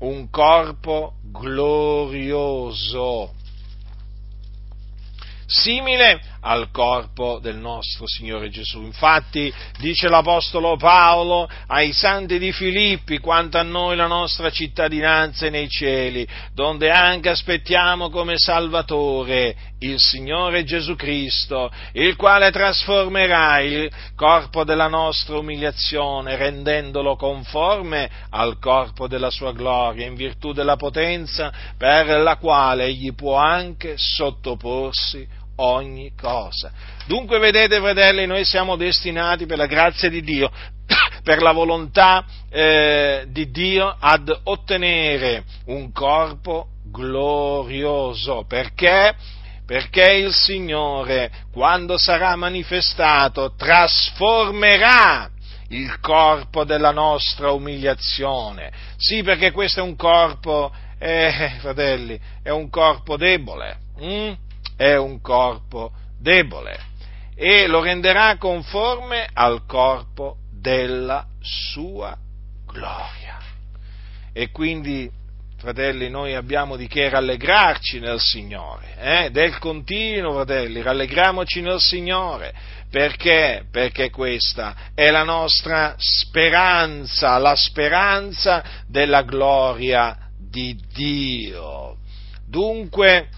un 0.00 0.28
corpo 0.30 1.14
glorioso 1.30 3.34
simile 5.50 6.20
al 6.40 6.70
corpo 6.70 7.38
del 7.40 7.56
nostro 7.56 8.06
Signore 8.06 8.48
Gesù. 8.48 8.82
Infatti 8.82 9.52
dice 9.78 10.08
l'Apostolo 10.08 10.76
Paolo 10.76 11.48
ai 11.66 11.92
santi 11.92 12.38
di 12.38 12.52
Filippi 12.52 13.18
quanto 13.18 13.58
a 13.58 13.62
noi 13.62 13.96
la 13.96 14.06
nostra 14.06 14.50
cittadinanza 14.50 15.46
è 15.46 15.50
nei 15.50 15.68
cieli, 15.68 16.26
donde 16.54 16.90
anche 16.90 17.28
aspettiamo 17.28 18.10
come 18.10 18.38
Salvatore 18.38 19.56
il 19.80 19.98
Signore 19.98 20.64
Gesù 20.64 20.94
Cristo, 20.94 21.70
il 21.92 22.16
quale 22.16 22.50
trasformerà 22.50 23.60
il 23.60 23.90
corpo 24.14 24.64
della 24.64 24.88
nostra 24.88 25.38
umiliazione 25.38 26.36
rendendolo 26.36 27.16
conforme 27.16 28.10
al 28.30 28.58
corpo 28.58 29.08
della 29.08 29.30
sua 29.30 29.52
gloria 29.52 30.06
in 30.06 30.14
virtù 30.14 30.52
della 30.52 30.76
potenza 30.76 31.52
per 31.76 32.06
la 32.20 32.36
quale 32.36 32.84
egli 32.84 33.14
può 33.14 33.36
anche 33.36 33.94
sottoporsi 33.96 35.38
ogni 35.60 36.12
cosa. 36.14 36.72
Dunque 37.06 37.38
vedete, 37.38 37.78
fratelli, 37.78 38.26
noi 38.26 38.44
siamo 38.44 38.76
destinati 38.76 39.46
per 39.46 39.58
la 39.58 39.66
grazia 39.66 40.08
di 40.08 40.22
Dio, 40.22 40.50
per 41.22 41.42
la 41.42 41.52
volontà 41.52 42.24
eh, 42.50 43.24
di 43.28 43.50
Dio 43.50 43.94
ad 43.98 44.40
ottenere 44.44 45.44
un 45.66 45.92
corpo 45.92 46.68
glorioso. 46.84 48.44
Perché? 48.46 49.14
Perché 49.66 50.12
il 50.14 50.32
Signore, 50.32 51.30
quando 51.52 51.96
sarà 51.96 52.34
manifestato, 52.36 53.54
trasformerà 53.56 55.30
il 55.68 56.00
corpo 56.00 56.64
della 56.64 56.90
nostra 56.90 57.52
umiliazione. 57.52 58.72
Sì, 58.96 59.22
perché 59.22 59.52
questo 59.52 59.80
è 59.80 59.82
un 59.82 59.94
corpo, 59.94 60.72
eh, 60.98 61.52
fratelli, 61.60 62.18
è 62.42 62.50
un 62.50 62.68
corpo 62.68 63.16
debole. 63.16 63.78
Hm? 64.00 64.32
È 64.80 64.96
un 64.96 65.20
corpo 65.20 65.92
debole 66.18 66.80
e 67.34 67.66
lo 67.66 67.82
renderà 67.82 68.38
conforme 68.38 69.28
al 69.30 69.66
corpo 69.66 70.36
della 70.50 71.26
sua 71.42 72.16
gloria. 72.66 73.38
E 74.32 74.50
quindi, 74.50 75.10
fratelli, 75.58 76.08
noi 76.08 76.34
abbiamo 76.34 76.76
di 76.76 76.86
che 76.86 77.10
rallegrarci 77.10 78.00
nel 78.00 78.20
Signore, 78.20 78.94
eh? 78.96 79.30
del 79.30 79.58
continuo, 79.58 80.32
fratelli, 80.32 80.80
rallegriamoci 80.80 81.60
nel 81.60 81.80
Signore, 81.80 82.54
perché? 82.90 83.64
Perché 83.70 84.08
questa 84.08 84.74
è 84.94 85.10
la 85.10 85.24
nostra 85.24 85.94
speranza, 85.98 87.36
la 87.36 87.54
speranza 87.54 88.64
della 88.86 89.24
gloria 89.24 90.16
di 90.38 90.74
Dio. 90.90 91.98
Dunque, 92.46 93.28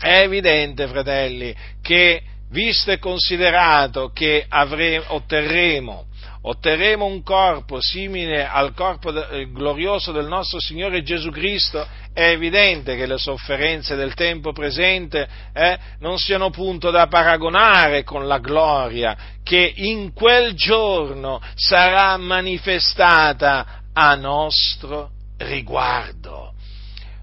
è 0.00 0.22
evidente, 0.22 0.88
fratelli, 0.88 1.54
che 1.82 2.22
visto 2.50 2.90
e 2.90 2.98
considerato 2.98 4.10
che 4.12 4.44
avremo, 4.48 5.04
otterremo, 5.08 6.06
otterremo 6.42 7.04
un 7.04 7.22
corpo 7.22 7.80
simile 7.80 8.46
al 8.46 8.72
corpo 8.72 9.12
eh, 9.28 9.50
glorioso 9.52 10.10
del 10.10 10.26
nostro 10.26 10.58
Signore 10.58 11.02
Gesù 11.02 11.30
Cristo, 11.30 11.86
è 12.14 12.30
evidente 12.30 12.96
che 12.96 13.06
le 13.06 13.18
sofferenze 13.18 13.94
del 13.94 14.14
tempo 14.14 14.52
presente 14.52 15.28
eh, 15.52 15.78
non 15.98 16.18
siano 16.18 16.48
punto 16.48 16.90
da 16.90 17.06
paragonare 17.06 18.02
con 18.02 18.26
la 18.26 18.38
gloria 18.38 19.16
che 19.44 19.72
in 19.76 20.12
quel 20.14 20.54
giorno 20.54 21.40
sarà 21.54 22.16
manifestata 22.16 23.82
a 23.92 24.14
nostro 24.14 25.10
riguardo. 25.36 26.54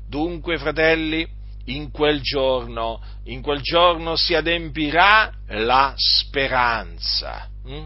Dunque, 0.07 0.57
fratelli, 0.57 1.27
in 1.67 1.91
quel 1.91 2.21
giorno, 2.21 3.01
in 3.25 3.41
quel 3.41 3.61
giorno 3.61 4.15
si 4.15 4.33
adempirà 4.35 5.31
la 5.47 5.93
speranza, 5.95 7.47
hm? 7.63 7.85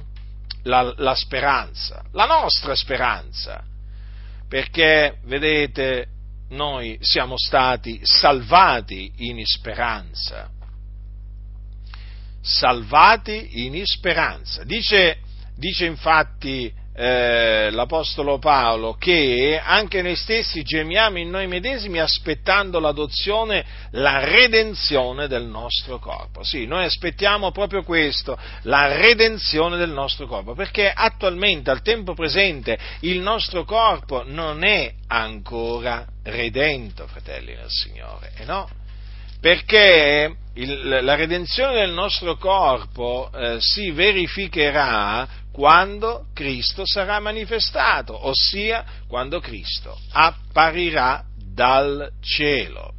la, 0.64 0.94
la 0.98 1.16
speranza, 1.16 2.04
la 2.12 2.26
nostra 2.26 2.76
speranza, 2.76 3.64
perché 4.48 5.20
vedete, 5.26 6.08
noi 6.50 6.98
siamo 7.02 7.36
stati 7.38 8.00
salvati 8.04 9.12
in 9.18 9.42
speranza, 9.46 10.50
salvati 12.42 13.66
in 13.66 13.86
speranza. 13.86 14.64
Dice, 14.64 15.20
dice 15.56 15.86
infatti 15.86 16.74
eh, 17.02 17.72
l'Apostolo 17.72 18.38
Paolo 18.38 18.94
che 18.94 19.60
anche 19.60 20.04
noi 20.04 20.16
stessi 20.16 20.62
gemiamo 20.62 21.18
in 21.18 21.32
noi 21.32 21.48
medesimi 21.48 22.00
aspettando 22.00 22.80
l'adozione, 22.80 23.66
la 23.94 24.24
redenzione 24.24 25.28
del 25.28 25.46
nostro 25.46 25.98
corpo. 25.98 26.44
Sì, 26.44 26.68
noi 26.68 26.84
aspettiamo 26.84 27.50
proprio 27.50 27.82
questo, 27.82 28.38
la 28.64 28.96
redenzione 28.96 29.78
del 29.78 29.90
nostro 29.90 30.28
corpo, 30.28 30.54
perché 30.54 30.92
attualmente, 30.94 31.72
al 31.72 31.82
tempo 31.82 32.14
presente, 32.14 32.78
il 33.00 33.20
nostro 33.20 33.64
corpo 33.64 34.22
non 34.24 34.64
è 34.64 34.94
ancora 35.08 36.06
redento, 36.24 37.08
fratelli 37.08 37.56
del 37.56 37.70
Signore, 37.70 38.34
e 38.38 38.46
no? 38.46 38.70
Perché 39.40 40.36
il, 40.54 41.00
la 41.02 41.16
redenzione 41.16 41.80
del 41.80 41.94
nostro 41.94 42.38
corpo 42.38 43.32
eh, 43.34 43.58
si 43.60 43.90
verificherà 43.90 45.28
quando 45.52 46.28
Cristo 46.34 46.86
sarà 46.86 47.20
manifestato, 47.20 48.28
ossia 48.28 48.86
quando 49.08 49.40
Cristo 49.40 49.98
apparirà 50.12 51.24
dal 51.36 52.12
cielo. 52.22 52.94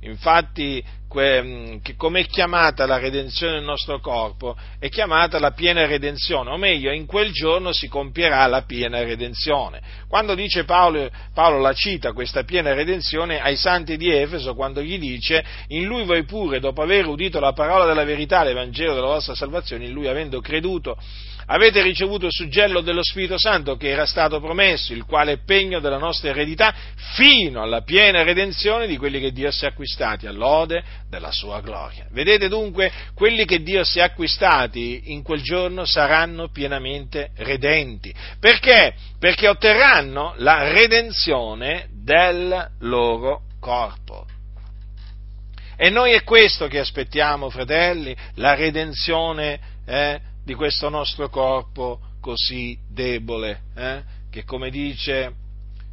Infatti 0.00 0.84
Mm, 1.18 1.76
come 1.96 2.20
è 2.20 2.26
chiamata 2.26 2.84
la 2.84 2.98
redenzione 2.98 3.54
del 3.54 3.64
nostro 3.64 4.00
corpo? 4.00 4.54
È 4.78 4.88
chiamata 4.90 5.38
la 5.38 5.52
piena 5.52 5.86
redenzione, 5.86 6.50
o 6.50 6.58
meglio, 6.58 6.92
in 6.92 7.06
quel 7.06 7.32
giorno 7.32 7.72
si 7.72 7.88
compierà 7.88 8.46
la 8.46 8.62
piena 8.62 9.02
redenzione. 9.02 9.80
Quando 10.08 10.34
dice 10.34 10.64
Paolo, 10.64 11.08
Paolo 11.32 11.60
la 11.60 11.72
cita 11.72 12.12
questa 12.12 12.42
piena 12.42 12.74
redenzione 12.74 13.40
ai 13.40 13.56
santi 13.56 13.96
di 13.96 14.10
Efeso, 14.10 14.54
quando 14.54 14.82
gli 14.82 14.98
dice, 14.98 15.42
in 15.68 15.84
lui 15.84 16.04
voi 16.04 16.24
pure, 16.24 16.60
dopo 16.60 16.82
aver 16.82 17.06
udito 17.06 17.40
la 17.40 17.52
parola 17.52 17.86
della 17.86 18.04
verità, 18.04 18.44
l'Evangelo 18.44 18.92
della 18.92 19.06
vostra 19.06 19.34
salvazione, 19.34 19.86
in 19.86 19.92
lui 19.92 20.08
avendo 20.08 20.40
creduto, 20.40 20.98
avete 21.46 21.82
ricevuto 21.82 22.26
il 22.26 22.32
suggello 22.32 22.80
dello 22.80 23.02
Spirito 23.02 23.38
Santo 23.38 23.76
che 23.76 23.88
era 23.88 24.06
stato 24.06 24.40
promesso, 24.40 24.92
il 24.92 25.04
quale 25.04 25.32
è 25.32 25.38
pegno 25.44 25.80
della 25.80 25.98
nostra 25.98 26.30
eredità, 26.30 26.74
fino 27.14 27.62
alla 27.62 27.82
piena 27.82 28.22
redenzione 28.22 28.86
di 28.86 28.96
quelli 28.96 29.20
che 29.20 29.32
Dio 29.32 29.50
si 29.50 29.64
è 29.64 29.68
acquistati 29.68 30.26
all'ode 30.26 30.82
della 31.08 31.30
sua 31.30 31.60
gloria. 31.60 32.06
Vedete 32.10 32.48
dunque, 32.48 32.90
quelli 33.14 33.44
che 33.44 33.62
Dio 33.62 33.84
si 33.84 33.98
è 33.98 34.02
acquistati 34.02 35.12
in 35.12 35.22
quel 35.22 35.42
giorno 35.42 35.84
saranno 35.84 36.48
pienamente 36.50 37.30
redenti. 37.36 38.12
Perché? 38.40 38.94
Perché 39.18 39.48
otterranno 39.48 40.34
la 40.38 40.70
redenzione 40.70 41.88
del 41.92 42.70
loro 42.80 43.42
corpo. 43.60 44.26
E 45.78 45.90
noi 45.90 46.12
è 46.12 46.22
questo 46.22 46.68
che 46.68 46.78
aspettiamo, 46.78 47.50
fratelli, 47.50 48.16
la 48.36 48.54
redenzione 48.54 49.60
eh, 49.84 50.20
di 50.46 50.54
questo 50.54 50.88
nostro 50.88 51.28
corpo 51.28 51.98
così 52.20 52.78
debole, 52.88 53.62
eh? 53.74 54.02
che 54.30 54.44
come 54.44 54.70
dice, 54.70 55.34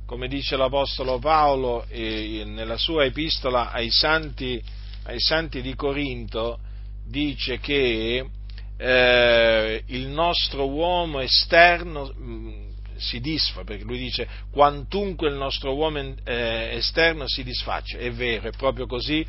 come 0.05 0.27
dice, 0.27 0.55
l'Apostolo 0.55 1.17
Paolo 1.17 1.87
eh, 1.89 2.43
nella 2.45 2.77
sua 2.77 3.03
epistola 3.03 3.71
ai 3.71 3.89
santi, 3.89 4.61
ai 5.05 5.19
santi 5.19 5.63
di 5.63 5.73
Corinto, 5.73 6.59
dice 7.03 7.57
che 7.57 8.29
eh, 8.77 9.83
il 9.87 10.07
nostro 10.09 10.69
uomo 10.69 11.19
esterno 11.19 12.13
mm, 12.15 12.51
si 12.97 13.19
disfa, 13.21 13.63
perché 13.63 13.83
lui 13.83 13.97
dice 13.97 14.27
quantunque 14.51 15.29
il 15.29 15.35
nostro 15.35 15.73
uomo 15.73 15.97
eh, 15.97 16.75
esterno 16.75 17.27
si 17.27 17.43
disfaccia, 17.43 17.97
è 17.97 18.11
vero, 18.11 18.49
è 18.49 18.51
proprio 18.51 18.85
così, 18.85 19.25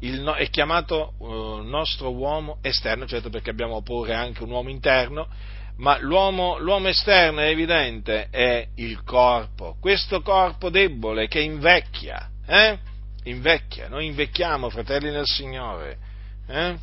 il, 0.00 0.24
è 0.36 0.48
chiamato 0.50 1.14
uh, 1.18 1.62
nostro 1.62 2.12
uomo 2.14 2.58
esterno, 2.62 3.06
certo 3.06 3.30
perché 3.30 3.50
abbiamo 3.50 3.82
pure 3.82 4.14
anche 4.14 4.42
un 4.42 4.50
uomo 4.50 4.68
interno, 4.68 5.28
ma 5.76 5.98
l'uomo, 6.00 6.58
l'uomo, 6.58 6.88
esterno 6.88 7.40
è 7.40 7.48
evidente, 7.48 8.28
è 8.30 8.66
il 8.76 9.02
corpo, 9.02 9.76
questo 9.80 10.22
corpo 10.22 10.70
debole 10.70 11.28
che 11.28 11.40
invecchia, 11.40 12.30
eh? 12.46 12.78
invecchia, 13.24 13.88
noi 13.88 14.06
invecchiamo, 14.06 14.70
fratelli 14.70 15.10
del 15.10 15.26
Signore, 15.26 15.98
eh? 16.46 16.76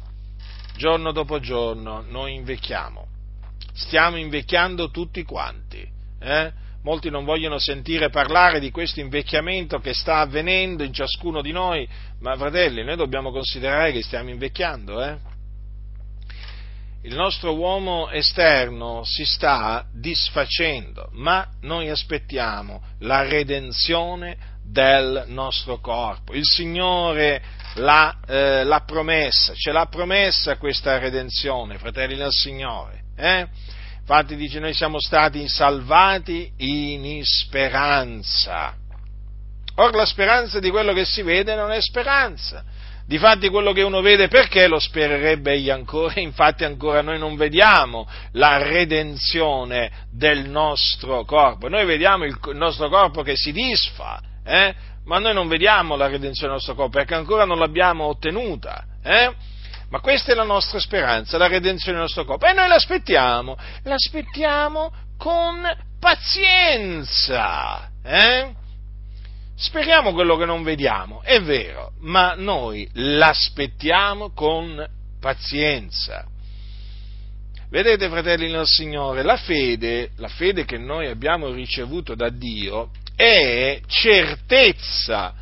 giorno 0.75 1.11
dopo 1.11 1.39
giorno 1.39 2.03
noi 2.07 2.35
invecchiamo, 2.35 3.07
stiamo 3.73 4.17
invecchiando 4.17 4.91
tutti 4.91 5.23
quanti, 5.23 5.87
eh? 6.19 6.61
Molti 6.83 7.09
non 7.09 7.25
vogliono 7.25 7.57
sentire 7.59 8.09
parlare 8.09 8.59
di 8.59 8.71
questo 8.71 8.99
invecchiamento 8.99 9.79
che 9.79 9.93
sta 9.93 10.19
avvenendo 10.19 10.83
in 10.83 10.93
ciascuno 10.93 11.41
di 11.41 11.51
noi, 11.51 11.87
ma 12.19 12.35
fratelli, 12.35 12.83
noi 12.83 12.95
dobbiamo 12.95 13.31
considerare 13.31 13.91
che 13.91 14.03
stiamo 14.03 14.29
invecchiando, 14.29 15.03
eh? 15.03 15.17
il 17.05 17.15
nostro 17.15 17.55
uomo 17.55 18.09
esterno 18.09 19.03
si 19.03 19.25
sta 19.25 19.85
disfacendo, 19.91 21.09
ma 21.13 21.45
noi 21.61 21.89
aspettiamo 21.89 22.81
la 22.99 23.23
redenzione 23.23 24.37
del 24.63 25.25
nostro 25.27 25.79
corpo. 25.79 26.33
Il 26.33 26.45
Signore 26.45 27.41
l'ha, 27.75 28.19
eh, 28.25 28.63
l'ha 28.63 28.83
promessa, 28.85 29.53
ce 29.53 29.73
l'ha 29.73 29.87
promessa 29.87 30.55
questa 30.57 30.97
redenzione, 30.97 31.77
fratelli 31.77 32.15
del 32.15 32.31
Signore. 32.31 33.01
Eh? 33.17 33.47
Infatti 34.03 34.35
dice 34.35 34.59
noi 34.59 34.73
siamo 34.73 34.99
stati 34.99 35.47
salvati 35.47 36.51
in 36.57 37.21
speranza. 37.23 38.75
Or 39.75 39.95
la 39.95 40.05
speranza 40.05 40.59
di 40.59 40.69
quello 40.69 40.93
che 40.93 41.05
si 41.05 41.21
vede 41.21 41.55
non 41.55 41.71
è 41.71 41.81
speranza, 41.81 42.63
Difatti 43.05 43.49
quello 43.49 43.73
che 43.73 43.81
uno 43.81 44.01
vede 44.01 44.29
perché 44.29 44.67
lo 44.67 44.79
spererebbe 44.79 45.53
egli 45.53 45.69
ancora? 45.69 46.19
Infatti 46.21 46.63
ancora 46.63 47.01
noi 47.01 47.19
non 47.19 47.35
vediamo 47.35 48.07
la 48.33 48.57
redenzione 48.57 49.91
del 50.11 50.47
nostro 50.49 51.25
corpo. 51.25 51.67
Noi 51.67 51.85
vediamo 51.85 52.23
il, 52.23 52.37
nostro 52.53 52.89
corpo 52.89 53.21
che 53.21 53.35
si 53.35 53.51
disfa, 53.51 54.21
eh? 54.45 54.73
ma 55.05 55.19
noi 55.19 55.33
non 55.33 55.49
vediamo 55.49 55.97
la 55.97 56.07
redenzione 56.07 56.53
del 56.53 56.55
nostro 56.55 56.75
corpo 56.75 56.97
perché 56.97 57.13
ancora 57.13 57.43
non 57.43 57.59
l'abbiamo 57.59 58.05
ottenuta. 58.05 58.85
Eh? 59.03 59.33
Ma 59.93 59.99
questa 59.99 60.31
è 60.31 60.35
la 60.35 60.41
nostra 60.41 60.79
speranza, 60.79 61.37
la 61.37 61.45
redenzione 61.45 61.97
del 61.97 62.05
nostro 62.07 62.25
corpo. 62.25 62.47
E 62.47 62.53
noi 62.53 62.67
l'aspettiamo, 62.67 63.55
l'aspettiamo 63.83 64.91
con 65.19 65.61
pazienza. 65.99 67.91
Eh? 68.03 68.51
Speriamo 69.55 70.11
quello 70.13 70.35
che 70.35 70.45
non 70.45 70.63
vediamo, 70.63 71.21
è 71.21 71.39
vero, 71.41 71.91
ma 71.99 72.33
noi 72.35 72.89
l'aspettiamo 72.93 74.31
con 74.31 74.83
pazienza. 75.19 76.25
Vedete, 77.69 78.09
fratelli 78.09 78.49
del 78.49 78.65
Signore, 78.65 79.21
la 79.21 79.37
fede, 79.37 80.09
la 80.17 80.27
fede 80.27 80.65
che 80.65 80.79
noi 80.79 81.05
abbiamo 81.05 81.51
ricevuto 81.51 82.15
da 82.15 82.29
Dio 82.29 82.89
è 83.15 83.79
certezza 83.85 85.35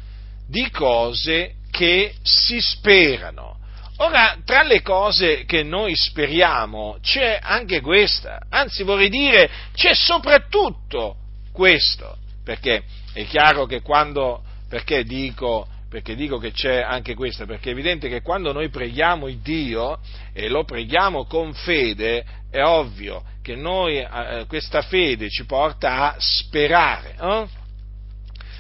di 0.46 0.70
cose 0.70 1.54
che 1.72 2.16
si 2.22 2.60
sperano. 2.60 3.60
Ora, 4.04 4.36
tra 4.44 4.64
le 4.64 4.82
cose 4.82 5.46
che 5.46 5.62
noi 5.62 5.96
speriamo 5.96 6.98
c'è 7.02 7.38
anche 7.40 7.82
questa, 7.82 8.40
anzi 8.50 8.82
vorrei 8.82 9.10
dire 9.10 9.48
c'è 9.76 9.94
soprattutto 9.94 11.18
questo, 11.54 12.18
perché 12.44 12.82
è 13.14 13.24
chiaro 13.26 13.68
che 13.68 13.82
quando, 13.82 14.42
perché 14.68 15.04
dico, 15.04 15.68
perché 15.88 16.16
dico 16.16 16.40
che 16.40 16.52
c'è 16.52 16.82
anche 16.82 17.14
questo? 17.14 17.46
Perché 17.46 17.70
è 17.70 17.74
evidente 17.74 18.10
che 18.10 18.24
quando 18.24 18.52
noi 18.52 18.70
preghiamo 18.70 19.28
il 19.28 19.38
Dio 19.38 20.00
e 20.34 20.50
lo 20.50 20.64
preghiamo 20.64 21.26
con 21.26 21.54
fede, 21.54 22.26
è 22.50 22.64
ovvio 22.64 23.22
che 23.44 23.56
noi, 23.56 23.98
eh, 23.98 24.46
questa 24.48 24.82
fede 24.82 25.30
ci 25.30 25.46
porta 25.46 26.14
a 26.14 26.16
sperare, 26.18 27.16
eh? 27.22 27.48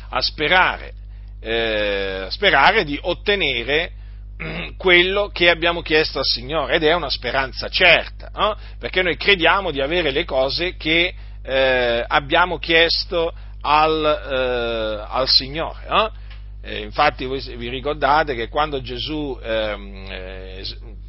a 0.10 0.22
sperare, 0.22 0.94
eh, 1.40 2.28
sperare 2.30 2.84
di 2.84 3.00
ottenere 3.02 3.94
quello 4.78 5.30
che 5.30 5.50
abbiamo 5.50 5.82
chiesto 5.82 6.20
al 6.20 6.26
Signore 6.26 6.76
ed 6.76 6.84
è 6.84 6.94
una 6.94 7.10
speranza 7.10 7.70
certa, 7.70 8.32
eh? 8.36 8.56
perché 8.80 9.02
noi 9.02 9.18
crediamo 9.18 9.72
di 9.72 9.82
avere 9.82 10.12
le 10.12 10.26
cose 10.26 10.76
che 10.78 11.14
eh, 11.44 12.06
abbiamo 12.08 12.58
chiesto 12.58 13.34
al, 13.62 14.04
eh, 14.04 15.06
al 15.08 15.28
Signore. 15.28 16.20
Infatti 16.64 17.26
voi 17.26 17.42
vi 17.56 17.70
ricordate 17.70 18.36
che 18.36 18.48
quando 18.48 18.82
Gesù 18.82 19.36
ehm, 19.42 20.06
eh, 20.10 20.64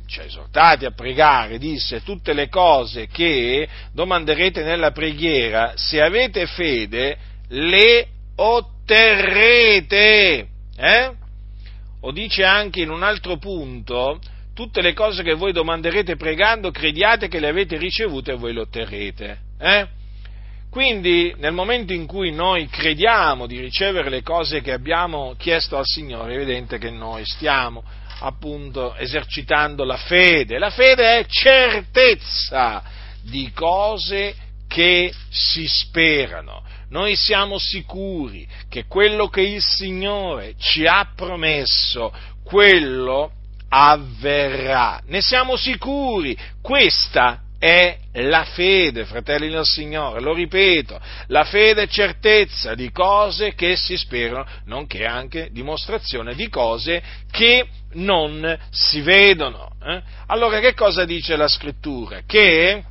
ci 0.07 0.21
ha 0.21 0.25
esortati 0.25 0.87
a 0.87 0.93
pregare, 0.93 1.59
disse 1.59 2.03
tutte 2.03 2.33
le 2.33 2.49
cose 2.49 3.07
che 3.07 3.69
domanderete 3.93 4.63
nella 4.63 4.93
preghiera, 4.93 5.73
se 5.77 6.01
avete 6.01 6.47
fede, 6.47 7.19
le 7.49 8.09
otterrete. 8.37 9.37
Eh? 10.77 11.21
O 12.03 12.13
dice 12.13 12.45
anche 12.45 12.81
in 12.81 12.91
un 12.91 13.03
altro 13.03 13.39
punto, 13.39 14.21
tutte 14.55 14.83
le 14.83 14.93
cose 14.93 15.23
che 15.23 15.35
voi 15.35 15.53
domanderete 15.53 16.17
pregando, 16.17 16.71
crediate 16.71 17.29
che 17.29 17.41
le 17.41 17.49
avete 17.49 17.77
ricevute 17.77 18.33
e 18.33 18.37
voi 18.37 18.53
le 18.53 18.61
otterrete. 18.61 19.39
Eh? 19.59 19.87
Quindi 20.71 21.35
nel 21.37 21.53
momento 21.53 21.93
in 21.93 22.07
cui 22.07 22.33
noi 22.33 22.67
crediamo 22.67 23.47
di 23.47 23.61
ricevere 23.61 24.09
le 24.09 24.23
cose 24.23 24.63
che 24.63 24.73
abbiamo 24.73 25.35
chiesto 25.37 25.77
al 25.77 25.85
Signore, 25.85 26.33
è 26.33 26.37
evidente 26.37 26.79
che 26.79 26.91
noi 26.91 27.25
stiamo 27.25 27.85
appunto 28.21 28.95
esercitando 28.97 29.85
la 29.85 29.97
fede. 29.97 30.59
La 30.59 30.71
fede 30.71 31.19
è 31.19 31.27
certezza 31.27 32.83
di 33.23 33.51
cose 33.53 34.35
che 34.67 35.13
si 35.29 35.67
sperano. 35.67 36.63
Noi 36.93 37.17
siamo 37.17 37.59
sicuri 37.59 38.47
che 38.69 38.85
quello 38.85 39.29
che 39.29 39.41
il 39.41 39.63
Signore 39.63 40.57
ci 40.59 40.85
ha 40.85 41.11
promesso, 41.17 42.13
quello 42.45 43.33
avverrà. 43.71 45.01
Ne 45.07 45.23
siamo 45.23 45.57
sicuri. 45.57 46.37
Questa 46.61 47.41
è 47.59 47.97
la 48.13 48.45
fede, 48.45 49.07
fratelli 49.07 49.49
del 49.49 49.65
Signore, 49.65 50.21
lo 50.21 50.35
ripeto, 50.35 51.01
la 51.29 51.45
fede 51.45 51.85
è 51.85 51.89
certezza 51.89 52.75
di 52.75 52.91
cose 52.91 53.55
che 53.55 53.75
si 53.75 53.97
sperano, 53.97 54.45
nonché 54.67 55.07
anche 55.07 55.49
dimostrazione 55.51 56.35
di 56.35 56.51
cose 56.51 57.03
che 57.31 57.69
non 57.93 58.59
si 58.71 59.01
vedono. 59.01 59.77
Eh? 59.83 60.03
Allora 60.27 60.61
che 60.61 60.75
cosa 60.75 61.07
dice 61.07 61.37
la 61.37 61.49
scrittura? 61.49 62.21
Che 62.27 62.85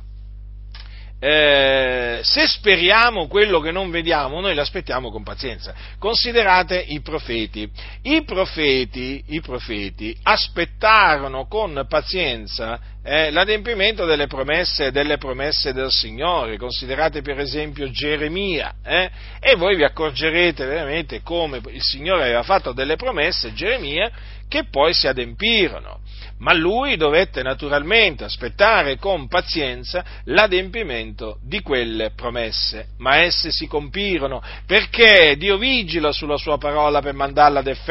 eh, 1.24 2.18
se 2.24 2.48
speriamo 2.48 3.28
quello 3.28 3.60
che 3.60 3.70
non 3.70 3.92
vediamo, 3.92 4.40
noi 4.40 4.54
l'aspettiamo 4.54 5.12
con 5.12 5.22
pazienza. 5.22 5.72
Considerate 5.96 6.76
i 6.76 7.00
profeti. 7.00 7.70
I 8.04 8.24
profeti, 8.24 9.22
i 9.28 9.40
profeti 9.40 10.16
aspettarono 10.24 11.46
con 11.46 11.86
pazienza 11.88 12.80
eh, 13.04 13.30
l'adempimento 13.30 14.04
delle 14.06 14.26
promesse, 14.26 14.90
delle 14.90 15.18
promesse, 15.18 15.72
del 15.72 15.90
Signore. 15.90 16.56
Considerate 16.56 17.22
per 17.22 17.38
esempio 17.38 17.88
Geremia. 17.90 18.74
Eh, 18.84 19.10
e 19.38 19.54
voi 19.54 19.76
vi 19.76 19.84
accorgerete 19.84 20.64
veramente 20.64 21.22
come 21.22 21.60
il 21.68 21.82
Signore 21.82 22.24
aveva 22.24 22.42
fatto 22.42 22.72
delle 22.72 22.96
promesse, 22.96 23.52
Geremia, 23.52 24.10
che 24.48 24.64
poi 24.64 24.92
si 24.92 25.06
adempirono 25.06 26.00
ma 26.42 26.52
lui 26.52 26.96
dovette 26.96 27.42
naturalmente 27.42 28.24
aspettare 28.24 28.98
con 28.98 29.28
pazienza 29.28 30.04
l'adempimento 30.24 31.38
di 31.42 31.60
quelle 31.60 32.10
promesse, 32.10 32.88
ma 32.98 33.22
esse 33.22 33.52
si 33.52 33.68
compirono 33.68 34.42
perché 34.66 35.36
Dio 35.38 35.56
vigila 35.56 36.10
sulla 36.10 36.36
sua 36.36 36.58
parola 36.58 37.00
per 37.00 37.14
mandarla 37.14 37.60
ad 37.60 37.68
effetto. 37.68 37.90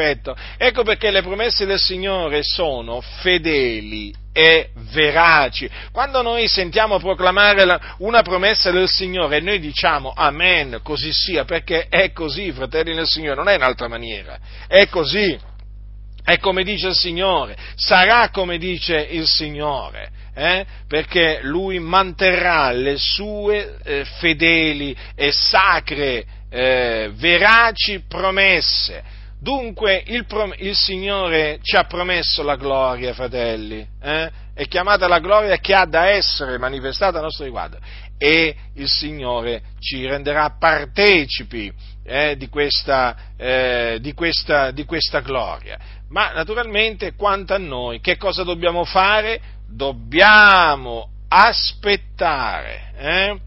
Ecco 0.58 0.82
perché 0.82 1.10
le 1.10 1.22
promesse 1.22 1.66
del 1.66 1.78
Signore 1.78 2.42
sono 2.42 3.00
fedeli 3.00 4.14
e 4.32 4.70
veraci. 4.92 5.68
Quando 5.92 6.22
noi 6.22 6.48
sentiamo 6.48 6.98
proclamare 6.98 7.64
una 7.98 8.22
promessa 8.22 8.70
del 8.70 8.88
Signore 8.88 9.40
noi 9.40 9.60
diciamo 9.60 10.12
Amen, 10.14 10.80
così 10.82 11.12
sia, 11.12 11.44
perché 11.44 11.86
è 11.88 12.12
così, 12.12 12.50
fratelli 12.52 12.94
del 12.94 13.06
Signore, 13.06 13.36
non 13.36 13.48
è 13.48 13.54
in 13.54 13.62
altra 13.62 13.88
maniera, 13.88 14.38
è 14.66 14.88
così. 14.88 15.50
È 16.24 16.38
come 16.38 16.62
dice 16.62 16.88
il 16.88 16.94
Signore, 16.94 17.56
sarà 17.74 18.28
come 18.30 18.56
dice 18.56 18.96
il 18.96 19.26
Signore. 19.26 20.10
eh, 20.34 20.64
perché 20.88 21.40
lui 21.42 21.78
manterrà 21.78 22.70
le 22.72 22.96
sue 22.96 23.76
eh, 23.82 24.04
fedeli 24.18 24.96
e 25.14 25.30
sacre, 25.32 26.24
eh, 26.50 27.10
veraci 27.14 28.02
promesse. 28.08 29.02
Dunque 29.42 30.04
il, 30.06 30.24
il, 30.58 30.76
Signore 30.76 31.58
ci 31.62 31.74
ha 31.74 31.82
promesso 31.82 32.44
la 32.44 32.54
gloria, 32.54 33.12
fratelli, 33.12 33.84
eh? 34.00 34.30
è 34.54 34.68
chiamata 34.68 35.08
la 35.08 35.18
gloria 35.18 35.56
che 35.56 35.74
ha 35.74 35.84
da 35.84 36.10
essere 36.10 36.58
manifestata 36.58 37.18
a 37.18 37.22
nostro 37.22 37.44
riguardo 37.44 37.76
e 38.16 38.54
il 38.74 38.86
Signore 38.86 39.62
ci 39.80 40.06
renderà 40.06 40.54
partecipi 40.56 41.72
eh, 42.04 42.36
di, 42.36 42.48
questa, 42.48 43.16
eh, 43.36 43.98
di, 44.00 44.12
questa, 44.14 44.70
di 44.70 44.84
questa 44.84 45.18
gloria. 45.18 45.76
Ma 46.10 46.30
naturalmente 46.30 47.16
quanto 47.16 47.52
a 47.52 47.58
noi, 47.58 47.98
che 47.98 48.16
cosa 48.16 48.44
dobbiamo 48.44 48.84
fare? 48.84 49.40
Dobbiamo 49.68 51.08
aspettare. 51.26 52.92
Eh? 52.96 53.40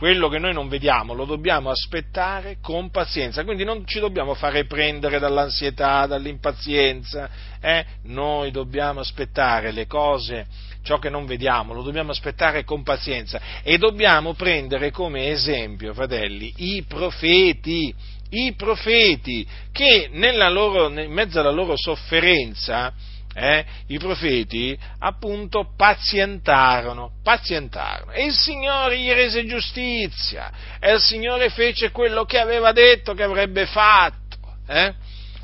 Quello 0.00 0.30
che 0.30 0.38
noi 0.38 0.54
non 0.54 0.70
vediamo 0.70 1.12
lo 1.12 1.26
dobbiamo 1.26 1.68
aspettare 1.68 2.56
con 2.62 2.88
pazienza, 2.88 3.44
quindi 3.44 3.64
non 3.64 3.86
ci 3.86 4.00
dobbiamo 4.00 4.32
fare 4.32 4.64
prendere 4.64 5.18
dall'ansietà, 5.18 6.06
dall'impazienza, 6.06 7.28
eh? 7.60 7.84
noi 8.04 8.50
dobbiamo 8.50 9.00
aspettare 9.00 9.72
le 9.72 9.86
cose, 9.86 10.46
ciò 10.82 10.98
che 10.98 11.10
non 11.10 11.26
vediamo, 11.26 11.74
lo 11.74 11.82
dobbiamo 11.82 12.12
aspettare 12.12 12.64
con 12.64 12.82
pazienza. 12.82 13.42
E 13.62 13.76
dobbiamo 13.76 14.32
prendere 14.32 14.90
come 14.90 15.28
esempio, 15.32 15.92
fratelli, 15.92 16.50
i 16.56 16.82
profeti, 16.88 17.94
i 18.30 18.54
profeti 18.54 19.46
che 19.70 20.08
loro, 20.48 20.88
in 20.88 21.12
mezzo 21.12 21.40
alla 21.40 21.50
loro 21.50 21.76
sofferenza, 21.76 22.90
eh, 23.34 23.64
i 23.86 23.98
profeti 23.98 24.76
appunto 24.98 25.72
pazientarono, 25.76 27.12
pazientarono 27.22 28.10
e 28.12 28.24
il 28.24 28.32
Signore 28.32 28.98
gli 28.98 29.10
rese 29.12 29.46
giustizia 29.46 30.50
e 30.80 30.94
il 30.94 31.00
Signore 31.00 31.50
fece 31.50 31.90
quello 31.90 32.24
che 32.24 32.38
aveva 32.38 32.72
detto 32.72 33.14
che 33.14 33.22
avrebbe 33.22 33.66
fatto. 33.66 34.18
Eh? 34.66 34.94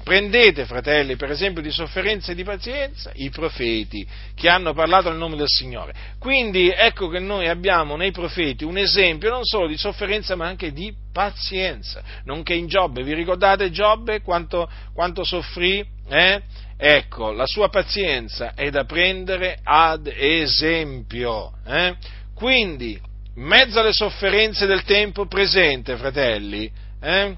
Prendete, 0.07 0.67
fratelli, 0.67 1.17
per 1.17 1.33
esempio 1.33 1.61
di 1.61 1.73
sofferenza 1.73 2.31
e 2.31 2.37
di 2.37 2.45
pazienza, 2.45 3.11
i 3.15 3.29
profeti 3.29 4.07
che 4.37 4.49
hanno 4.49 4.73
parlato 4.73 5.09
nel 5.09 5.19
nome 5.19 5.35
del 5.35 5.49
Signore. 5.49 5.93
Quindi 6.21 6.71
ecco 6.71 7.09
che 7.09 7.19
noi 7.19 7.49
abbiamo 7.49 7.97
nei 7.97 8.13
profeti 8.13 8.63
un 8.63 8.79
esempio 8.79 9.31
non 9.31 9.43
solo 9.43 9.67
di 9.67 9.77
sofferenza 9.77 10.37
ma 10.37 10.47
anche 10.47 10.73
di 10.73 10.95
pazienza. 11.13 12.05
Nonché 12.23 12.55
in 12.55 12.69
Giobbe, 12.69 13.03
vi 13.03 13.15
ricordate 13.15 13.73
Giobbe 13.73 14.23
quanto, 14.23 14.71
quanto 14.95 15.25
soffrì? 15.25 15.85
Eh? 16.09 16.41
Ecco, 16.79 17.33
la 17.33 17.47
sua 17.47 17.71
pazienza 17.71 18.53
è 18.55 18.69
da 18.71 18.85
prendere 18.85 19.59
ad 19.63 20.07
esempio. 20.07 21.55
Eh? 21.65 21.97
Quindi, 22.35 23.01
in 23.35 23.43
mezzo 23.43 23.81
alle 23.81 23.93
sofferenze 23.93 24.67
del 24.67 24.83
tempo 24.83 25.27
presente, 25.27 25.97
fratelli, 25.97 26.71
eh? 27.01 27.37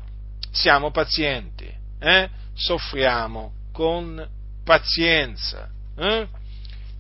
siamo 0.51 0.91
pazienti, 0.91 1.73
eh? 2.01 2.29
soffriamo 2.53 3.53
con 3.73 4.27
pazienza. 4.65 5.69
Eh? 5.97 6.27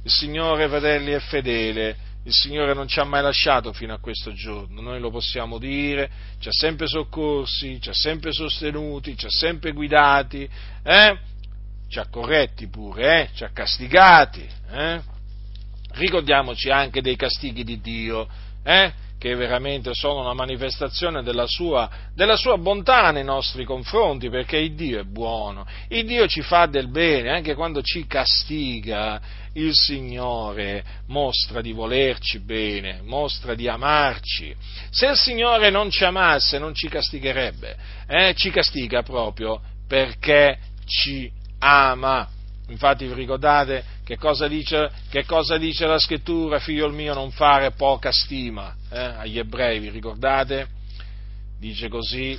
Il 0.05 0.11
Signore, 0.11 0.69
fratelli, 0.69 1.11
è 1.11 1.19
fedele. 1.19 2.07
Il 2.25 2.33
Signore 2.33 2.75
non 2.75 2.87
ci 2.87 3.01
ha 3.01 3.05
mai 3.05 3.23
lasciato 3.23 3.73
fino 3.73 3.95
a 3.95 3.99
questo 3.99 4.33
giorno, 4.33 4.81
noi 4.83 5.01
lo 5.01 5.11
possiamo 5.11 5.59
dire, 5.59 6.11
ci 6.39 6.49
ha 6.49 6.53
sempre 6.53 6.87
soccorsi, 6.87 7.81
ci 7.81 7.89
ha 7.89 7.95
sempre 7.95 8.33
sostenuti, 8.33 9.17
ci 9.17 9.27
ha 9.27 9.31
sempre 9.31 9.73
guidati, 9.73 10.49
eh? 10.85 11.19
Ci 11.89 11.99
ha 11.99 12.07
corretti 12.09 12.69
pure, 12.69 13.23
eh? 13.23 13.29
ci 13.35 13.45
ha 13.45 13.51
castigati. 13.53 14.47
Eh? 14.71 15.01
Ricordiamoci 15.93 16.71
anche 16.71 17.01
dei 17.01 17.17
castighi 17.17 17.65
di 17.65 17.81
Dio, 17.81 18.29
eh? 18.63 18.93
che 19.19 19.35
veramente 19.35 19.95
sono 19.95 20.21
una 20.21 20.33
manifestazione 20.33 21.25
della 21.25 21.47
sua, 21.47 21.91
della 22.15 22.37
sua, 22.37 22.57
bontà 22.57 23.11
nei 23.11 23.25
nostri 23.25 23.65
confronti, 23.65 24.31
perché 24.31 24.59
il 24.59 24.75
Dio 24.75 25.01
è 25.01 25.03
buono, 25.03 25.67
il 25.89 26.07
Dio 26.07 26.29
ci 26.29 26.41
fa 26.41 26.67
del 26.67 26.89
bene, 26.89 27.31
anche 27.31 27.55
quando 27.55 27.83
ci 27.83 28.07
castiga, 28.07 29.21
il 29.55 29.75
Signore 29.75 30.85
mostra 31.09 31.61
di 31.61 31.73
volerci 31.73 32.39
bene, 32.39 33.01
mostra 33.03 33.55
di 33.55 33.67
amarci. 33.67 34.55
Se 34.91 35.07
il 35.07 35.17
Signore 35.17 35.71
non 35.71 35.91
ci 35.91 36.05
amasse, 36.05 36.59
non 36.59 36.73
ci 36.75 36.89
castigherebbe, 36.89 37.77
eh? 38.07 38.35
ci 38.37 38.51
castiga 38.51 39.03
proprio 39.03 39.61
perché 39.89 40.59
ci 40.87 41.31
ama. 41.59 42.29
Infatti 42.69 43.07
vi 43.07 43.15
ricordate 43.15 43.85
che 44.05 44.17
cosa 44.17 44.47
dice, 44.47 44.91
che 45.11 45.25
cosa 45.25 45.57
dice 45.57 45.87
la 45.87 45.99
scrittura, 45.99 46.59
figlio 46.59 46.89
mio, 46.91 47.15
non 47.15 47.31
fare 47.31 47.73
poca 47.73 48.11
stima 48.13 48.75
eh? 48.91 48.99
agli 48.99 49.39
ebrei, 49.39 49.79
vi 49.79 49.91
ricordate? 49.91 50.67
Dice 51.59 51.89
così, 51.89 52.39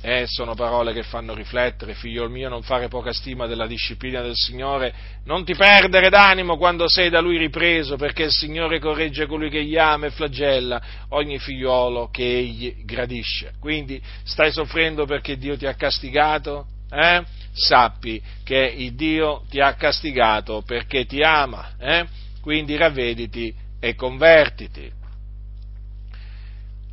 eh, 0.00 0.26
sono 0.26 0.54
parole 0.54 0.92
che 0.92 1.02
fanno 1.02 1.34
riflettere, 1.34 1.94
figlio 1.94 2.28
mio, 2.28 2.48
non 2.48 2.62
fare 2.62 2.88
poca 2.88 3.12
stima 3.12 3.46
della 3.46 3.66
disciplina 3.66 4.22
del 4.22 4.36
Signore, 4.36 4.94
non 5.24 5.44
ti 5.44 5.54
perdere 5.54 6.08
d'animo 6.08 6.56
quando 6.56 6.88
sei 6.88 7.10
da 7.10 7.20
Lui 7.20 7.36
ripreso, 7.36 7.96
perché 7.96 8.24
il 8.24 8.30
Signore 8.30 8.78
corregge 8.78 9.26
colui 9.26 9.50
che 9.50 9.64
gli 9.64 9.76
ama 9.76 10.06
e 10.06 10.10
flagella 10.10 10.80
ogni 11.08 11.38
figliolo 11.38 12.10
che 12.10 12.22
Egli 12.22 12.84
gradisce. 12.84 13.54
Quindi 13.58 14.00
stai 14.22 14.52
soffrendo 14.52 15.04
perché 15.04 15.36
Dio 15.36 15.56
ti 15.56 15.66
ha 15.66 15.74
castigato? 15.74 16.66
Eh? 16.90 17.24
sappi 17.58 18.22
che 18.44 18.56
il 18.56 18.94
Dio 18.94 19.44
ti 19.50 19.60
ha 19.60 19.74
castigato 19.74 20.62
perché 20.62 21.04
ti 21.04 21.22
ama, 21.22 21.74
eh? 21.78 22.06
quindi 22.40 22.76
ravvediti 22.76 23.54
e 23.80 23.94
convertiti. 23.94 24.90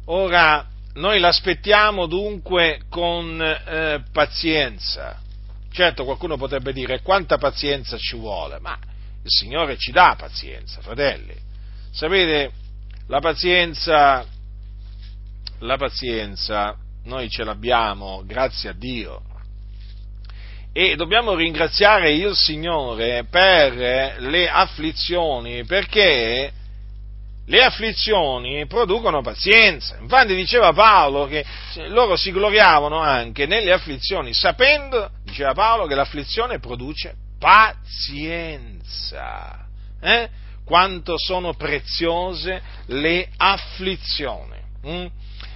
Ora, 0.06 0.68
noi 0.94 1.20
l'aspettiamo 1.20 2.06
dunque 2.08 2.82
con 2.90 3.42
eh, 3.42 4.04
pazienza. 4.12 5.20
Certo, 5.72 6.06
qualcuno 6.06 6.38
potrebbe 6.38 6.74
dire 6.74 7.02
quanta 7.02 7.38
pazienza 7.38 7.98
ci 7.98 8.16
vuole, 8.16 8.60
ma 8.60 8.78
il 9.24 9.30
Signore 9.30 9.78
ci 9.78 9.92
dà 9.92 10.16
pazienza, 10.18 10.82
fratelli. 10.82 11.36
Sapete, 11.92 12.52
la 13.08 13.20
pazienza, 13.20 14.26
la 15.60 15.78
pazienza 15.78 16.78
noi 17.06 17.30
ce 17.30 17.44
l'abbiamo, 17.44 18.24
grazie 18.26 18.70
a 18.70 18.74
Dio 18.74 19.22
e 20.78 20.98
dobbiamo 20.98 21.36
ringraziare 21.36 22.12
il 22.12 22.36
Signore 22.36 23.24
per 23.30 24.18
le 24.20 24.50
afflizioni, 24.50 25.64
perché 25.64 26.52
le 27.46 27.64
afflizioni 27.64 28.68
producono 28.68 29.22
pazienza. 29.22 29.96
Infatti 30.02 30.36
diceva 30.36 30.74
Paolo 30.74 31.28
che 31.28 31.46
loro 31.88 32.18
si 32.18 32.30
gloriavano 32.34 33.00
anche 33.00 33.46
nelle 33.46 33.72
afflizioni, 33.72 34.34
sapendo, 34.34 35.12
diceva 35.24 35.54
Paolo, 35.54 35.86
che 35.86 35.96
l'afflizione 35.96 36.60
produce 36.60 37.16
pazienza. 37.40 38.46
Eh? 40.02 40.28
Quanto 40.66 41.18
sono 41.18 41.54
preziose 41.54 42.62
le 42.88 43.30
afflizioni. 43.38 44.58
Mm? 44.86 45.06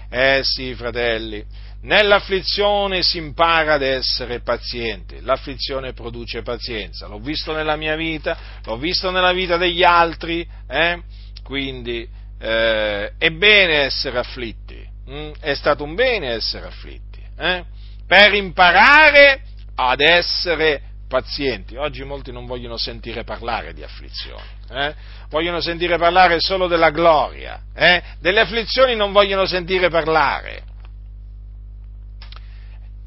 Eh 0.09 0.39
sì, 0.43 0.73
fratelli, 0.75 1.45
Nell'afflizione 1.81 3.03
si 3.03 3.19
impara 3.19 3.75
ad 3.75 3.83
essere 3.83 4.41
pazienti, 4.41 5.21
l'afflizione 5.21 5.93
produce 5.93 6.41
pazienza, 6.41 7.07
l'ho 7.07 7.19
visto 7.19 7.53
nella 7.53 7.77
mia 7.77 7.95
vita, 7.95 8.37
l'ho 8.65 8.77
visto 8.77 9.11
nella 9.11 9.31
vita 9.31 9.55
degli 9.55 9.81
altri, 9.81 10.45
eh? 10.67 11.01
quindi 11.41 12.05
eh, 12.37 13.13
è 13.17 13.29
bene 13.29 13.83
essere 13.83 14.17
afflitti, 14.17 14.85
hm? 15.05 15.31
è 15.39 15.53
stato 15.53 15.85
un 15.85 15.95
bene 15.95 16.31
essere 16.31 16.67
afflitti, 16.67 17.23
eh? 17.37 17.63
per 18.05 18.33
imparare 18.33 19.43
ad 19.75 20.01
essere 20.01 20.81
pazienti. 21.07 21.77
Oggi 21.77 22.03
molti 22.03 22.33
non 22.33 22.45
vogliono 22.45 22.75
sentire 22.75 23.23
parlare 23.23 23.73
di 23.73 23.83
afflizioni, 23.83 24.49
eh? 24.69 24.93
vogliono 25.29 25.61
sentire 25.61 25.97
parlare 25.97 26.41
solo 26.41 26.67
della 26.67 26.89
gloria, 26.89 27.61
eh? 27.73 28.03
delle 28.19 28.41
afflizioni 28.41 28.97
non 28.97 29.13
vogliono 29.13 29.45
sentire 29.45 29.87
parlare 29.87 30.67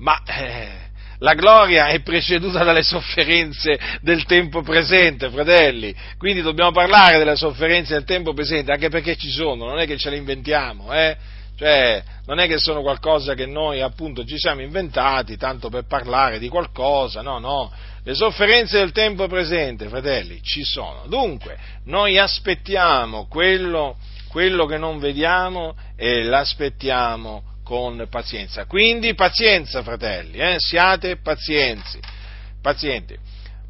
ma 0.03 0.21
eh, 0.27 0.91
la 1.19 1.35
gloria 1.35 1.87
è 1.87 2.01
preceduta 2.01 2.65
dalle 2.65 2.83
sofferenze 2.83 3.79
del 4.01 4.25
tempo 4.25 4.63
presente, 4.63 5.31
fratelli, 5.31 5.95
quindi 6.19 6.43
dobbiamo 6.43 6.73
parlare 6.73 7.19
delle 7.19 7.37
sofferenze 7.37 7.95
del 7.95 8.05
tempo 8.05 8.35
presente, 8.35 8.73
anche 8.73 8.89
perché 8.89 9.17
ci 9.17 9.31
sono, 9.31 9.67
non 9.67 9.79
è 9.79 9.87
che 9.87 9.97
ce 9.97 10.11
le 10.11 10.17
inventiamo, 10.17 10.93
eh? 10.93 11.17
Cioè, 11.57 12.03
non 12.27 12.41
è 12.41 12.49
che 12.49 12.59
sono 12.59 12.83
qualcosa 12.83 13.35
che 13.35 13.47
noi 13.47 13.81
appunto 13.81 14.25
ci 14.25 14.37
siamo 14.37 14.63
inventati 14.63 15.37
tanto 15.37 15.69
per 15.69 15.85
parlare 15.87 16.41
di 16.41 16.49
qualcosa, 16.49 17.23
no, 17.23 17.39
no. 17.39 17.73
Le 18.03 18.15
sofferenze 18.15 18.79
del 18.79 18.91
tempo 18.91 19.29
presente, 19.29 19.87
fratelli, 19.87 20.41
ci 20.43 20.65
sono. 20.65 21.05
Dunque, 21.07 21.57
noi 21.85 22.19
aspettiamo 22.19 23.29
quello, 23.29 23.97
quello 24.29 24.67
che 24.67 24.79
non 24.79 24.99
vediamo 24.99 25.77
e 25.95 26.25
l'aspettiamo 26.25 27.52
con 27.73 28.07
pazienza. 28.11 28.67
Quindi 28.67 29.15
pazienza, 29.15 29.83
fratelli, 29.83 30.37
eh? 30.37 30.57
siate 30.59 31.17
pazienzi, 31.17 31.99
pazienti. 32.61 33.17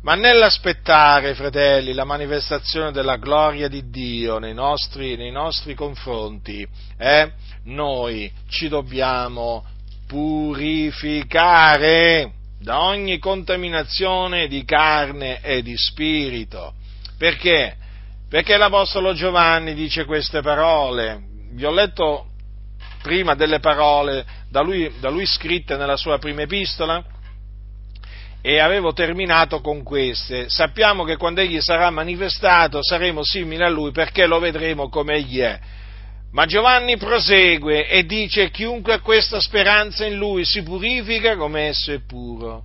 Ma 0.01 0.17
nell'aspettare, 0.17 1.37
fratelli, 1.37 1.93
la 1.93 2.03
manifestazione 2.03 2.91
della 2.91 3.15
gloria 3.15 3.69
di 3.69 3.91
Dio 3.91 4.41
nei 4.41 4.55
nostri, 4.55 5.15
nei 5.15 5.31
nostri 5.31 5.77
confronti, 5.77 6.67
eh, 6.99 7.31
noi 7.67 8.29
ci 8.49 8.67
dobbiamo 8.67 9.65
purificare 10.09 11.53
da 12.59 12.83
ogni 12.83 13.21
contaminazione 13.21 14.49
di 14.49 14.65
carne 14.65 15.41
e 15.43 15.63
di 15.63 15.77
spirito. 15.77 16.75
Perché? 17.17 17.77
Perché 18.29 18.57
l'Apostolo 18.57 19.15
Giovanni 19.15 19.75
dice 19.75 20.05
queste 20.07 20.41
parole. 20.41 21.23
Vi 21.53 21.65
ho 21.65 21.71
letto 21.71 22.32
prima 23.03 23.35
delle 23.35 23.59
parole 23.59 24.25
da 24.49 24.63
lui, 24.63 24.91
da 25.01 25.11
lui 25.11 25.27
scritte 25.27 25.77
nella 25.77 25.97
sua 25.97 26.19
prima 26.19 26.43
epistola 26.43 27.05
e 28.41 28.59
avevo 28.59 28.93
terminato 28.93 29.61
con 29.61 29.83
queste. 29.83 30.49
Sappiamo 30.49 31.05
che 31.05 31.17
quando 31.17 31.41
egli 31.41 31.61
sarà 31.61 31.91
manifestato 31.91 32.83
saremo 32.83 33.23
simili 33.23 33.63
a 33.63 33.69
lui 33.69 33.93
perché 33.93 34.27
lo 34.27 34.39
vedremo 34.39 34.89
come 34.89 35.15
egli 35.15 35.39
è. 35.39 35.59
Ma 36.33 36.47
Giovanni 36.47 36.97
prosegue 36.97 37.87
e 37.89 38.05
dice 38.05 38.51
chiunque 38.51 38.95
ha 38.95 39.01
questa 39.01 39.39
speranza 39.39 40.07
in 40.07 40.17
lui 40.17 40.45
si 40.45 40.63
purifica 40.63 41.37
come 41.37 41.69
esso 41.69 41.93
è 41.93 42.01
puro. 42.01 42.65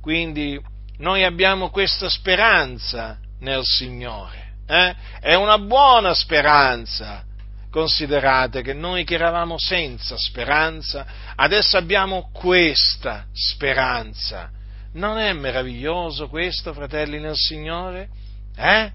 Quindi 0.00 0.58
noi 0.98 1.24
abbiamo 1.24 1.70
questa 1.70 2.08
speranza 2.08 3.18
nel 3.40 3.64
Signore. 3.64 4.52
Eh? 4.66 4.94
È 5.20 5.34
una 5.34 5.58
buona 5.58 6.14
speranza. 6.14 7.24
Considerate 7.70 8.62
che 8.62 8.72
noi 8.72 9.04
che 9.04 9.14
eravamo 9.14 9.58
senza 9.58 10.16
speranza, 10.16 11.06
adesso 11.36 11.76
abbiamo 11.76 12.30
questa 12.32 13.26
speranza 13.32 14.50
non 14.92 15.18
è 15.18 15.32
meraviglioso 15.32 16.28
questo, 16.28 16.72
fratelli 16.72 17.20
nel 17.20 17.36
Signore? 17.36 18.08
Eh? 18.56 18.90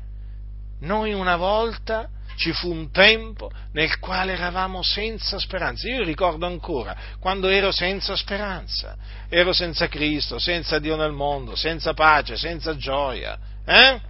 Noi 0.82 1.14
una 1.14 1.36
volta 1.36 2.10
ci 2.36 2.52
fu 2.52 2.72
un 2.72 2.92
tempo 2.92 3.52
nel 3.74 4.00
quale 4.00 4.34
eravamo 4.34 4.82
senza 4.82 5.38
speranza. 5.38 5.88
Io 5.88 6.04
ricordo 6.04 6.46
ancora 6.46 6.96
quando 7.20 7.48
ero 7.48 7.72
senza 7.72 8.16
speranza, 8.16 8.98
ero 9.30 9.54
senza 9.54 9.88
Cristo, 9.88 10.40
senza 10.40 10.80
Dio 10.80 10.96
nel 10.96 11.12
mondo, 11.12 11.56
senza 11.56 11.94
pace, 11.94 12.36
senza 12.36 12.76
gioia. 12.76 13.38
Eh? 13.66 14.02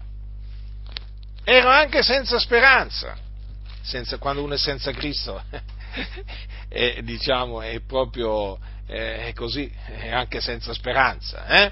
Ero 1.43 1.69
anche 1.69 2.01
senza 2.01 2.39
speranza. 2.39 3.15
Senza, 3.83 4.17
quando 4.17 4.41
uno 4.43 4.55
è 4.55 4.57
senza 4.57 4.91
Cristo, 4.91 5.43
è, 6.67 7.01
diciamo, 7.03 7.61
è 7.61 7.79
proprio 7.81 8.57
è 8.85 9.31
così, 9.33 9.71
è 9.85 10.11
anche 10.11 10.41
senza 10.41 10.73
speranza. 10.73 11.45
Eh? 11.47 11.71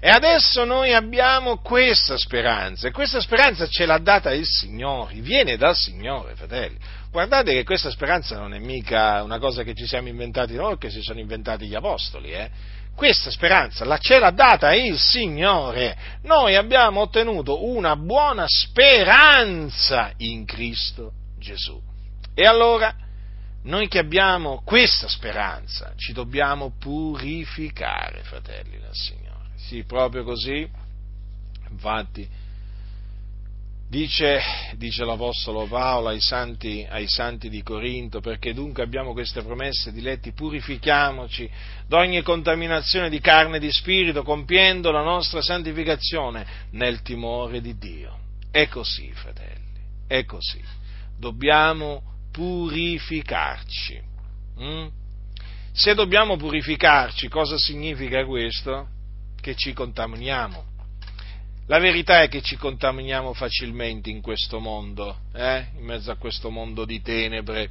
E 0.00 0.08
adesso 0.10 0.64
noi 0.64 0.92
abbiamo 0.92 1.58
questa 1.58 2.16
speranza, 2.16 2.86
e 2.86 2.92
questa 2.92 3.20
speranza 3.20 3.66
ce 3.66 3.84
l'ha 3.84 3.98
data 3.98 4.32
il 4.32 4.46
Signore, 4.46 5.14
viene 5.14 5.56
dal 5.56 5.74
Signore, 5.74 6.36
fratelli. 6.36 6.76
Guardate 7.10 7.52
che 7.52 7.64
questa 7.64 7.90
speranza 7.90 8.36
non 8.36 8.54
è 8.54 8.58
mica 8.58 9.22
una 9.22 9.38
cosa 9.38 9.62
che 9.62 9.74
ci 9.74 9.86
siamo 9.86 10.08
inventati 10.08 10.54
noi, 10.54 10.78
che 10.78 10.90
si 10.90 11.02
sono 11.02 11.18
inventati 11.18 11.66
gli 11.66 11.74
apostoli, 11.74 12.32
eh? 12.32 12.76
Questa 12.94 13.30
speranza 13.30 13.84
la 13.84 13.98
ce 13.98 14.18
l'ha 14.18 14.30
data 14.30 14.74
il 14.74 14.98
Signore. 14.98 15.96
Noi 16.22 16.56
abbiamo 16.56 17.02
ottenuto 17.02 17.64
una 17.64 17.94
buona 17.94 18.44
speranza 18.46 20.12
in 20.16 20.44
Cristo 20.44 21.12
Gesù. 21.38 21.80
E 22.34 22.44
allora, 22.44 22.94
noi 23.62 23.88
che 23.88 23.98
abbiamo 23.98 24.62
questa 24.64 25.08
speranza, 25.08 25.92
ci 25.96 26.12
dobbiamo 26.12 26.74
purificare, 26.78 28.22
fratelli 28.22 28.78
del 28.78 28.92
Signore. 28.92 29.50
Sì, 29.56 29.84
proprio 29.84 30.24
così. 30.24 30.68
Infatti, 31.70 32.28
dice, 33.88 34.40
dice 34.76 35.04
l'Apostolo 35.04 35.66
Paolo 35.66 36.08
ai 36.08 36.20
santi, 36.20 36.86
ai 36.88 37.08
santi, 37.08 37.48
di 37.48 37.62
Corinto, 37.62 38.20
perché 38.20 38.54
dunque 38.54 38.82
abbiamo 38.82 39.12
queste 39.12 39.42
promesse, 39.42 39.92
diletti, 39.92 40.32
purifichiamoci 40.32 41.50
da 41.86 41.98
ogni 41.98 42.22
contaminazione 42.22 43.10
di 43.10 43.20
carne 43.20 43.56
e 43.56 43.60
di 43.60 43.72
spirito, 43.72 44.22
compiendo 44.22 44.90
la 44.90 45.02
nostra 45.02 45.42
santificazione 45.42 46.46
nel 46.70 47.02
timore 47.02 47.60
di 47.60 47.76
Dio. 47.76 48.18
È 48.50 48.68
così, 48.68 49.10
fratelli, 49.12 49.80
è 50.06 50.24
così. 50.24 50.62
Dobbiamo 51.18 52.02
purificarci. 52.30 54.00
Mm? 54.60 54.86
Se 55.72 55.94
dobbiamo 55.94 56.36
purificarci, 56.36 57.28
cosa 57.28 57.56
significa 57.56 58.24
questo? 58.24 58.88
Che 59.40 59.54
ci 59.54 59.72
contaminiamo. 59.72 60.64
La 61.66 61.78
verità 61.78 62.22
è 62.22 62.28
che 62.28 62.40
ci 62.40 62.56
contaminiamo 62.56 63.34
facilmente 63.34 64.08
in 64.08 64.22
questo 64.22 64.58
mondo, 64.58 65.18
eh? 65.34 65.66
in 65.76 65.84
mezzo 65.84 66.10
a 66.10 66.16
questo 66.16 66.48
mondo 66.48 66.84
di 66.84 67.02
tenebre. 67.02 67.70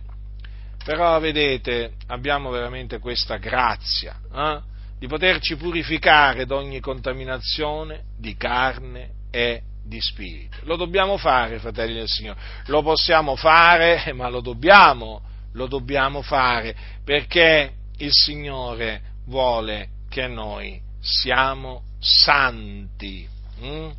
Però 0.84 1.20
vedete, 1.20 1.94
abbiamo 2.08 2.50
veramente 2.52 3.00
questa 3.00 3.38
grazia 3.38 4.20
eh? 4.34 4.62
di 5.00 5.08
poterci 5.08 5.56
purificare 5.56 6.46
da 6.46 6.56
ogni 6.56 6.80
contaminazione 6.80 8.04
di 8.18 8.36
carne 8.36 9.12
e 9.32 9.64
di 9.88 10.02
spirito. 10.02 10.58
Lo 10.64 10.76
dobbiamo 10.76 11.18
fare, 11.18 11.60
fratelli 11.60 11.94
del 11.94 12.08
Signore, 12.08 12.40
lo 12.66 12.82
possiamo 12.82 13.36
fare, 13.36 14.12
ma 14.14 14.30
lo 14.30 14.42
dobbiamo, 14.42 15.22
lo 15.54 15.68
dobbiamo 15.68 16.22
fare, 16.22 16.76
perché 17.04 17.72
il 17.98 18.12
Signore 18.12 19.02
vuole 19.26 19.90
che 20.10 20.28
noi 20.28 20.80
siamo 21.00 21.84
santi. 22.00 23.28
Hm? 23.60 23.92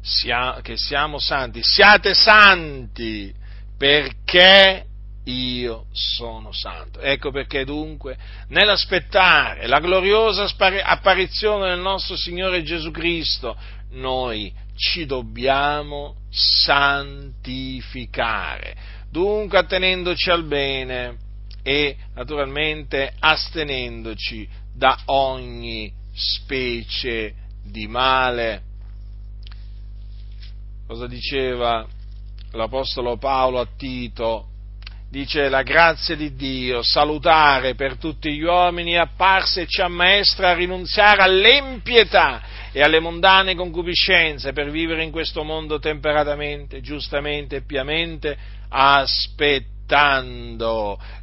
Sia, 0.00 0.60
che 0.62 0.76
siamo 0.76 1.18
santi, 1.18 1.60
siate 1.62 2.12
santi 2.14 3.32
perché 3.76 4.84
io 5.24 5.86
sono 5.92 6.52
santo. 6.52 7.00
Ecco 7.00 7.30
perché 7.30 7.64
dunque, 7.64 8.16
nell'aspettare 8.48 9.66
la 9.66 9.80
gloriosa 9.80 10.46
apparizione 10.82 11.70
del 11.70 11.80
nostro 11.80 12.16
Signore 12.16 12.62
Gesù 12.62 12.90
Cristo, 12.90 13.56
noi 13.94 14.52
ci 14.76 15.06
dobbiamo 15.06 16.16
santificare, 16.30 18.76
dunque 19.10 19.58
attenendoci 19.58 20.30
al 20.30 20.44
bene 20.44 21.16
e 21.62 21.96
naturalmente 22.14 23.12
astenendoci 23.18 24.48
da 24.74 24.98
ogni 25.06 25.90
specie 26.12 27.34
di 27.64 27.86
male. 27.86 28.62
Cosa 30.86 31.06
diceva 31.06 31.86
l'Apostolo 32.52 33.16
Paolo 33.16 33.60
a 33.60 33.68
Tito? 33.76 34.48
Dice 35.08 35.48
la 35.48 35.62
grazia 35.62 36.16
di 36.16 36.34
Dio, 36.34 36.82
salutare 36.82 37.76
per 37.76 37.98
tutti 37.98 38.34
gli 38.34 38.42
uomini, 38.42 38.98
apparsa 38.98 39.60
e 39.60 39.66
ci 39.66 39.80
ammaestra 39.80 40.50
a 40.50 40.54
rinunziare 40.54 41.22
all'empietà 41.22 42.42
e 42.76 42.82
alle 42.82 42.98
mondane 42.98 43.54
concupiscenze 43.54 44.52
per 44.52 44.68
vivere 44.68 45.04
in 45.04 45.12
questo 45.12 45.44
mondo 45.44 45.78
temperatamente, 45.78 46.80
giustamente 46.80 47.54
e 47.56 47.62
piamente, 47.62 48.36
aspettando 48.68 49.80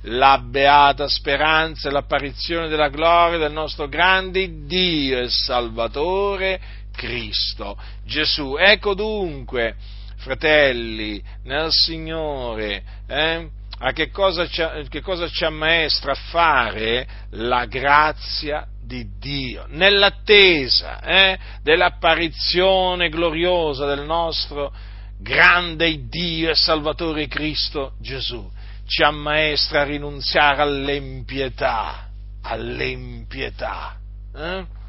la 0.04 0.38
beata 0.38 1.10
speranza 1.10 1.90
e 1.90 1.92
l'apparizione 1.92 2.70
della 2.70 2.88
gloria 2.88 3.38
del 3.38 3.52
nostro 3.52 3.90
grande 3.90 4.66
Dio 4.66 5.20
e 5.20 5.28
Salvatore 5.28 6.62
Cristo 6.96 7.78
Gesù. 8.06 8.56
Ecco 8.58 8.94
dunque, 8.94 9.76
fratelli, 10.20 11.22
nel 11.44 11.68
Signore, 11.72 12.82
eh, 13.08 13.50
a 13.78 13.92
che 13.92 14.10
cosa, 14.10 14.48
ci, 14.48 15.44
ammaestra 15.44 16.14
a 16.14 16.16
fare 16.30 17.08
la 17.32 17.66
grazia 17.66 18.66
di 18.84 19.08
Dio, 19.20 19.66
nell'attesa 19.70 21.02
eh, 21.02 21.40
dell'apparizione 21.62 23.10
gloriosa 23.10 23.86
del 23.86 24.06
nostro 24.06 24.74
grande 25.20 26.08
Dio 26.08 26.50
e 26.50 26.56
Salvatore 26.56 27.28
Cristo 27.28 27.94
Gesù. 28.00 28.50
Ci 28.86 29.04
ammaestra 29.04 29.82
a 29.82 29.86
rinunziare 29.86 30.62
all'empietà, 30.62 32.10
all'empietà. 32.42 33.98
Eh? 34.36 34.80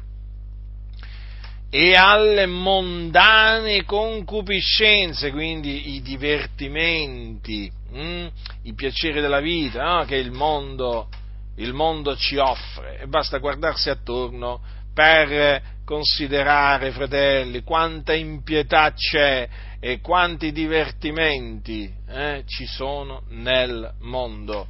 e 1.75 1.95
alle 1.95 2.45
mondane 2.45 3.83
concupiscenze, 3.83 5.31
quindi 5.31 5.95
i 5.95 6.03
divertimenti, 6.03 7.71
hm? 7.91 8.27
i 8.61 8.73
piaceri 8.75 9.19
della 9.19 9.39
vita 9.39 9.81
no? 9.81 10.05
che 10.05 10.17
il 10.17 10.29
mondo 10.31 11.09
il 11.55 11.73
mondo 11.73 12.15
ci 12.15 12.37
offre 12.37 12.99
e 12.99 13.07
basta 13.07 13.37
guardarsi 13.37 13.89
attorno 13.89 14.61
per 14.93 15.61
considerare, 15.85 16.91
fratelli, 16.91 17.63
quanta 17.63 18.13
impietà 18.13 18.93
c'è 18.93 19.49
e 19.79 19.99
quanti 19.99 20.51
divertimenti 20.51 21.91
eh, 22.07 22.43
ci 22.45 22.65
sono 22.65 23.23
nel 23.29 23.93
mondo. 23.99 24.67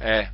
Eh. 0.00 0.30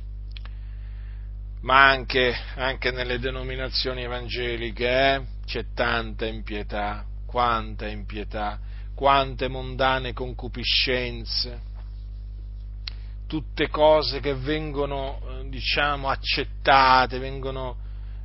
ma 1.61 1.89
anche, 1.89 2.35
anche 2.55 2.91
nelle 2.91 3.17
denominazioni 3.17 4.03
evangeliche 4.03 4.87
eh? 4.87 5.21
c'è 5.45 5.65
tanta 5.73 6.27
impietà, 6.27 7.03
quanta 7.25 7.87
impietà, 7.87 8.59
quante 8.93 9.47
mondane 9.47 10.13
concupiscenze 10.13 11.73
tutte 13.27 13.69
cose 13.69 14.19
che 14.19 14.33
vengono, 14.35 15.19
eh, 15.27 15.49
diciamo, 15.49 16.09
accettate, 16.09 17.19
vengono, 17.19 17.77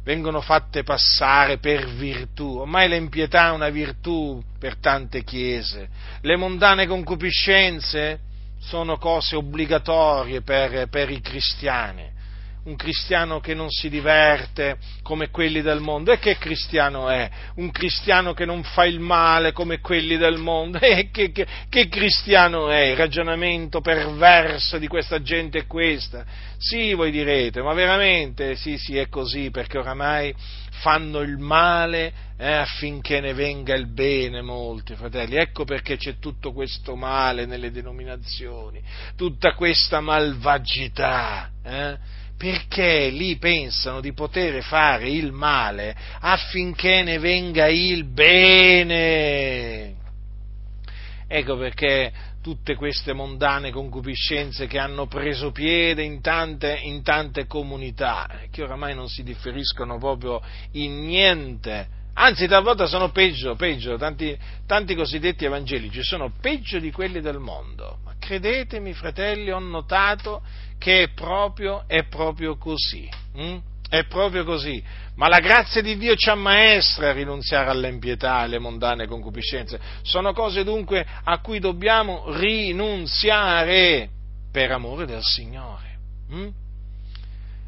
vengono 0.05 0.40
fatte 0.40 0.82
passare 0.82 1.59
per 1.59 1.86
virtù. 1.86 2.59
Ormai 2.59 2.88
l'impietà 2.88 3.48
è 3.48 3.51
una 3.51 3.68
virtù 3.68 4.42
per 4.59 4.76
tante 4.76 5.24
chiese. 5.24 5.88
Le 6.20 6.36
mondane 6.36 6.86
concupiscenze 6.86 8.20
sono 8.59 8.98
cose 8.98 9.36
obbligatorie 9.36 10.42
per, 10.42 10.88
per 10.88 11.11
i 11.11 11.20
cristiani 11.20 12.18
un 12.64 12.76
cristiano 12.76 13.40
che 13.40 13.54
non 13.54 13.70
si 13.70 13.88
diverte 13.88 14.78
come 15.02 15.30
quelli 15.30 15.62
del 15.62 15.80
mondo. 15.80 16.12
E 16.12 16.18
che 16.18 16.36
cristiano 16.36 17.08
è? 17.08 17.28
Un 17.56 17.70
cristiano 17.70 18.34
che 18.34 18.44
non 18.44 18.62
fa 18.62 18.84
il 18.84 19.00
male 19.00 19.52
come 19.52 19.80
quelli 19.80 20.16
del 20.16 20.38
mondo. 20.38 20.78
E 20.90 21.11
che, 21.11 21.30
che, 21.30 21.46
che 21.68 21.88
cristiano 21.88 22.68
è? 22.68 22.86
Il 22.86 22.96
ragionamento 22.96 23.80
perverso 23.80 24.76
di 24.76 24.88
questa 24.88 25.22
gente 25.22 25.61
è 25.61 25.66
questa. 25.66 26.24
Sì, 26.58 26.92
voi 26.94 27.11
direte, 27.11 27.62
ma 27.62 27.72
veramente 27.72 28.56
sì, 28.56 28.76
sì, 28.76 28.98
è 28.98 29.08
così, 29.08 29.50
perché 29.50 29.78
oramai 29.78 30.34
fanno 30.80 31.20
il 31.20 31.38
male 31.38 32.12
eh, 32.36 32.52
affinché 32.52 33.20
ne 33.20 33.34
venga 33.34 33.74
il 33.74 33.86
bene 33.86 34.42
molti, 34.42 34.94
fratelli. 34.94 35.36
Ecco 35.36 35.64
perché 35.64 35.96
c'è 35.96 36.18
tutto 36.18 36.52
questo 36.52 36.96
male 36.96 37.46
nelle 37.46 37.70
denominazioni, 37.70 38.82
tutta 39.16 39.54
questa 39.54 40.00
malvagità. 40.00 41.50
Eh? 41.62 42.18
Perché 42.41 43.11
lì 43.11 43.36
pensano 43.36 44.01
di 44.01 44.14
poter 44.14 44.62
fare 44.62 45.11
il 45.11 45.30
male 45.30 45.95
affinché 46.20 47.03
ne 47.03 47.18
venga 47.18 47.68
il 47.68 48.05
bene. 48.05 49.95
Ecco 51.28 51.59
perché 51.59 52.11
tutte 52.41 52.76
queste 52.76 53.12
mondane 53.12 53.70
concupiscenze 53.70 54.66
che 54.66 54.78
hanno 54.78 55.07
preso 55.07 55.51
piede 55.51 56.03
in 56.03 56.22
tante, 56.22 56.80
in 56.82 57.03
tante 57.03 57.47
comunità, 57.47 58.26
che 58.51 58.62
oramai 58.62 58.95
non 58.95 59.11
si 59.11 59.22
differiscono 59.22 59.99
proprio 59.99 60.41
in 60.72 61.05
niente, 61.05 61.88
anzi 62.14 62.47
talvolta 62.47 62.86
sono 62.86 63.11
peggio, 63.11 63.55
peggio, 63.55 63.99
tanti, 63.99 64.34
tanti 64.64 64.95
cosiddetti 64.95 65.45
evangelici 65.45 66.03
sono 66.03 66.32
peggio 66.41 66.78
di 66.78 66.91
quelli 66.91 67.20
del 67.20 67.38
mondo. 67.38 67.99
Credetemi, 68.30 68.92
fratelli, 68.92 69.50
ho 69.50 69.58
notato 69.58 70.42
che 70.78 71.02
è 71.02 71.08
proprio, 71.08 71.82
è 71.88 72.04
proprio 72.04 72.56
così. 72.56 73.08
Hm? 73.34 73.56
È 73.88 74.04
proprio 74.04 74.44
così. 74.44 74.80
Ma 75.16 75.26
la 75.26 75.40
grazia 75.40 75.82
di 75.82 75.96
Dio 75.96 76.14
ci 76.14 76.30
ammaestra 76.30 77.08
a 77.08 77.12
rinunziare 77.12 77.70
all'impietà 77.70 78.38
e 78.38 78.42
alle 78.44 78.60
mondane 78.60 79.08
concupiscenze. 79.08 79.80
Sono 80.02 80.32
cose 80.32 80.62
dunque 80.62 81.04
a 81.24 81.40
cui 81.40 81.58
dobbiamo 81.58 82.32
rinunziare 82.36 84.08
per 84.52 84.70
amore 84.70 85.06
del 85.06 85.24
Signore. 85.24 85.98
Hm? 86.30 86.48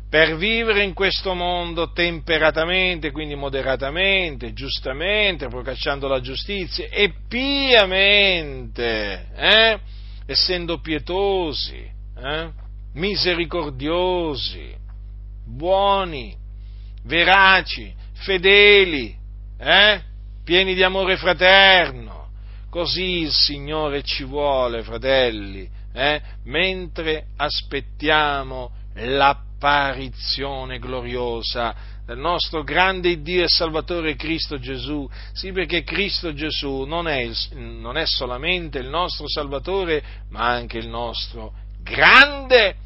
Per 0.08 0.36
vivere 0.36 0.84
in 0.84 0.94
questo 0.94 1.34
mondo 1.34 1.90
temperatamente, 1.90 3.10
quindi 3.10 3.34
moderatamente, 3.34 4.52
giustamente, 4.52 5.48
procacciando 5.48 6.06
la 6.06 6.20
giustizia 6.20 6.86
e 6.88 7.12
piamente, 7.26 9.26
eh? 9.34 9.80
Essendo 10.32 10.80
pietosi. 10.80 11.90
Eh? 12.16 12.60
misericordiosi, 12.94 14.74
buoni, 15.46 16.36
veraci, 17.04 17.92
fedeli, 18.12 19.16
eh? 19.58 20.00
pieni 20.44 20.74
di 20.74 20.82
amore 20.82 21.16
fraterno. 21.16 22.28
Così 22.68 23.20
il 23.20 23.32
Signore 23.32 24.02
ci 24.02 24.24
vuole, 24.24 24.82
fratelli, 24.82 25.68
eh? 25.92 26.22
mentre 26.44 27.26
aspettiamo 27.36 28.70
l'apparizione 28.94 30.78
gloriosa 30.78 31.74
del 32.04 32.18
nostro 32.18 32.62
grande 32.64 33.22
Dio 33.22 33.44
e 33.44 33.48
Salvatore 33.48 34.16
Cristo 34.16 34.58
Gesù. 34.58 35.08
Sì, 35.32 35.52
perché 35.52 35.84
Cristo 35.84 36.32
Gesù 36.32 36.82
non 36.82 37.08
è, 37.08 37.20
il, 37.20 37.36
non 37.52 37.96
è 37.96 38.06
solamente 38.06 38.78
il 38.78 38.88
nostro 38.88 39.28
Salvatore, 39.28 40.02
ma 40.30 40.48
anche 40.48 40.78
il 40.78 40.88
nostro 40.88 41.52
grande 41.82 42.76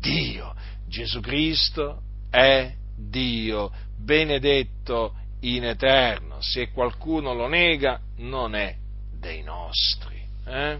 Dio. 0.00 0.54
Gesù 0.88 1.20
Cristo 1.20 2.00
è 2.30 2.72
Dio, 2.96 3.70
benedetto 3.96 5.14
in 5.40 5.64
eterno. 5.64 6.40
Se 6.40 6.70
qualcuno 6.70 7.34
lo 7.34 7.46
nega, 7.46 8.00
non 8.18 8.54
è 8.54 8.74
dei 9.18 9.42
nostri. 9.42 10.20
Eh? 10.46 10.78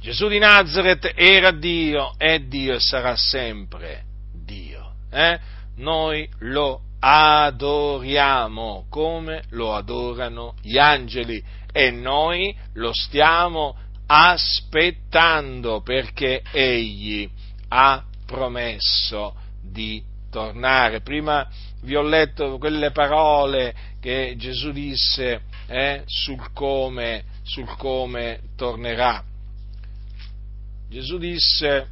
Gesù 0.00 0.28
di 0.28 0.38
Nazareth 0.38 1.12
era 1.14 1.50
Dio, 1.50 2.14
è 2.16 2.38
Dio 2.40 2.74
e 2.74 2.80
sarà 2.80 3.16
sempre 3.16 4.04
Dio. 4.32 4.94
Eh? 5.10 5.38
Noi 5.80 6.28
lo 6.40 6.82
adoriamo 7.00 8.84
come 8.90 9.44
lo 9.50 9.74
adorano 9.74 10.54
gli 10.60 10.76
angeli 10.76 11.42
e 11.72 11.90
noi 11.90 12.54
lo 12.74 12.92
stiamo 12.92 13.74
aspettando 14.06 15.80
perché 15.80 16.42
Egli 16.52 17.26
ha 17.68 18.04
promesso 18.26 19.34
di 19.62 20.02
tornare. 20.30 21.00
Prima 21.00 21.48
vi 21.82 21.96
ho 21.96 22.02
letto 22.02 22.58
quelle 22.58 22.90
parole 22.90 23.74
che 24.00 24.34
Gesù 24.36 24.72
disse 24.72 25.40
eh, 25.66 26.02
sul, 26.04 26.52
come, 26.52 27.24
sul, 27.42 27.74
come, 27.78 28.40
tornerà. 28.54 29.24
Gesù 30.90 31.16
disse, 31.16 31.88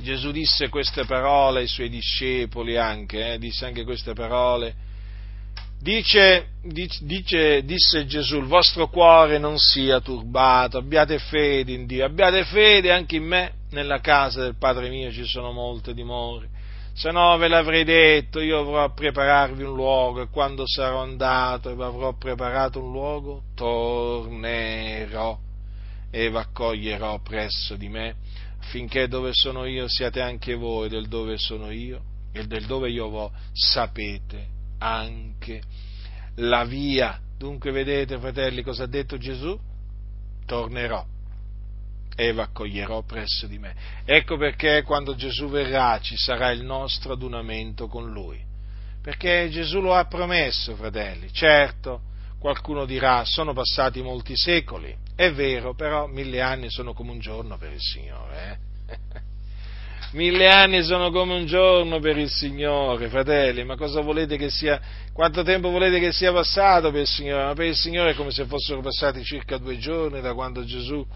Gesù 0.00 0.30
disse, 0.30 0.68
queste 0.68 1.04
parole 1.04 1.60
ai 1.60 1.66
suoi 1.66 1.88
discepoli 1.88 2.76
anche, 2.76 3.34
eh, 3.34 3.38
disse 3.38 3.66
anche 3.66 3.84
queste 3.84 4.12
parole. 4.12 4.88
Dice, 5.80 6.48
dice, 6.62 7.64
disse 7.64 8.04
Gesù, 8.04 8.36
il 8.36 8.44
vostro 8.44 8.88
cuore 8.88 9.38
non 9.38 9.58
sia 9.58 10.00
turbato, 10.00 10.76
abbiate 10.76 11.18
fede 11.18 11.72
in 11.72 11.86
Dio, 11.86 12.04
abbiate 12.04 12.44
fede 12.44 12.92
anche 12.92 13.16
in 13.16 13.24
me, 13.24 13.52
nella 13.70 14.00
casa 14.00 14.42
del 14.42 14.56
Padre 14.58 14.90
mio 14.90 15.10
ci 15.10 15.24
sono 15.24 15.52
molte 15.52 15.94
dimore, 15.94 16.48
se 16.92 17.10
no 17.12 17.34
ve 17.38 17.48
l'avrei 17.48 17.84
detto, 17.84 18.40
io 18.40 18.60
avrò 18.60 18.84
a 18.84 18.92
prepararvi 18.92 19.62
un 19.62 19.74
luogo 19.74 20.20
e 20.20 20.28
quando 20.28 20.64
sarò 20.66 21.00
andato 21.00 21.70
e 21.70 21.82
avrò 21.82 22.12
preparato 22.12 22.82
un 22.82 22.92
luogo, 22.92 23.42
tornerò 23.54 25.38
e 26.10 26.28
vi 26.28 26.36
accoglierò 26.36 27.20
presso 27.20 27.76
di 27.76 27.88
me, 27.88 28.16
affinché 28.60 29.08
dove 29.08 29.30
sono 29.32 29.64
io 29.64 29.88
siate 29.88 30.20
anche 30.20 30.54
voi 30.54 30.88
del 30.88 31.08
dove 31.08 31.36
sono 31.38 31.70
io 31.70 32.02
e 32.32 32.46
del 32.46 32.66
dove 32.66 32.90
io 32.90 33.08
vo 33.08 33.32
sapete 33.52 34.46
anche 34.78 35.62
la 36.36 36.64
via. 36.64 37.18
Dunque 37.36 37.70
vedete, 37.70 38.18
fratelli, 38.18 38.62
cosa 38.62 38.84
ha 38.84 38.86
detto 38.86 39.18
Gesù? 39.18 39.58
Tornerò 40.46 41.04
e 42.16 42.32
vi 42.32 42.40
accoglierò 42.40 43.02
presso 43.02 43.46
di 43.46 43.58
me. 43.58 43.74
Ecco 44.04 44.36
perché 44.36 44.82
quando 44.82 45.14
Gesù 45.14 45.48
verrà 45.48 45.98
ci 46.00 46.16
sarà 46.16 46.50
il 46.50 46.62
nostro 46.62 47.14
adunamento 47.14 47.86
con 47.86 48.10
Lui. 48.10 48.38
Perché 49.02 49.48
Gesù 49.50 49.80
lo 49.80 49.94
ha 49.94 50.04
promesso, 50.04 50.74
fratelli. 50.76 51.32
Certo, 51.32 52.02
qualcuno 52.38 52.84
dirà, 52.84 53.24
sono 53.24 53.54
passati 53.54 54.02
molti 54.02 54.36
secoli. 54.36 54.94
È 55.20 55.30
vero, 55.34 55.74
però 55.74 56.06
mille 56.06 56.40
anni 56.40 56.70
sono 56.70 56.94
come 56.94 57.10
un 57.10 57.18
giorno 57.18 57.58
per 57.58 57.72
il 57.72 57.78
Signore. 57.78 58.58
Eh? 58.88 58.96
mille 60.16 60.48
anni 60.48 60.82
sono 60.82 61.10
come 61.10 61.34
un 61.34 61.44
giorno 61.44 61.98
per 61.98 62.16
il 62.16 62.30
Signore, 62.30 63.10
fratelli, 63.10 63.62
ma 63.62 63.76
cosa 63.76 64.00
volete 64.00 64.38
che 64.38 64.48
sia, 64.48 64.80
quanto 65.12 65.42
tempo 65.42 65.68
volete 65.68 66.00
che 66.00 66.10
sia 66.10 66.32
passato 66.32 66.90
per 66.90 67.02
il 67.02 67.06
Signore? 67.06 67.44
Ma 67.44 67.52
per 67.52 67.66
il 67.66 67.76
Signore 67.76 68.12
è 68.12 68.14
come 68.14 68.30
se 68.30 68.46
fossero 68.46 68.80
passati 68.80 69.22
circa 69.22 69.58
due 69.58 69.76
giorni 69.76 70.22
da 70.22 70.32
quando 70.32 70.64
Gesù 70.64 71.06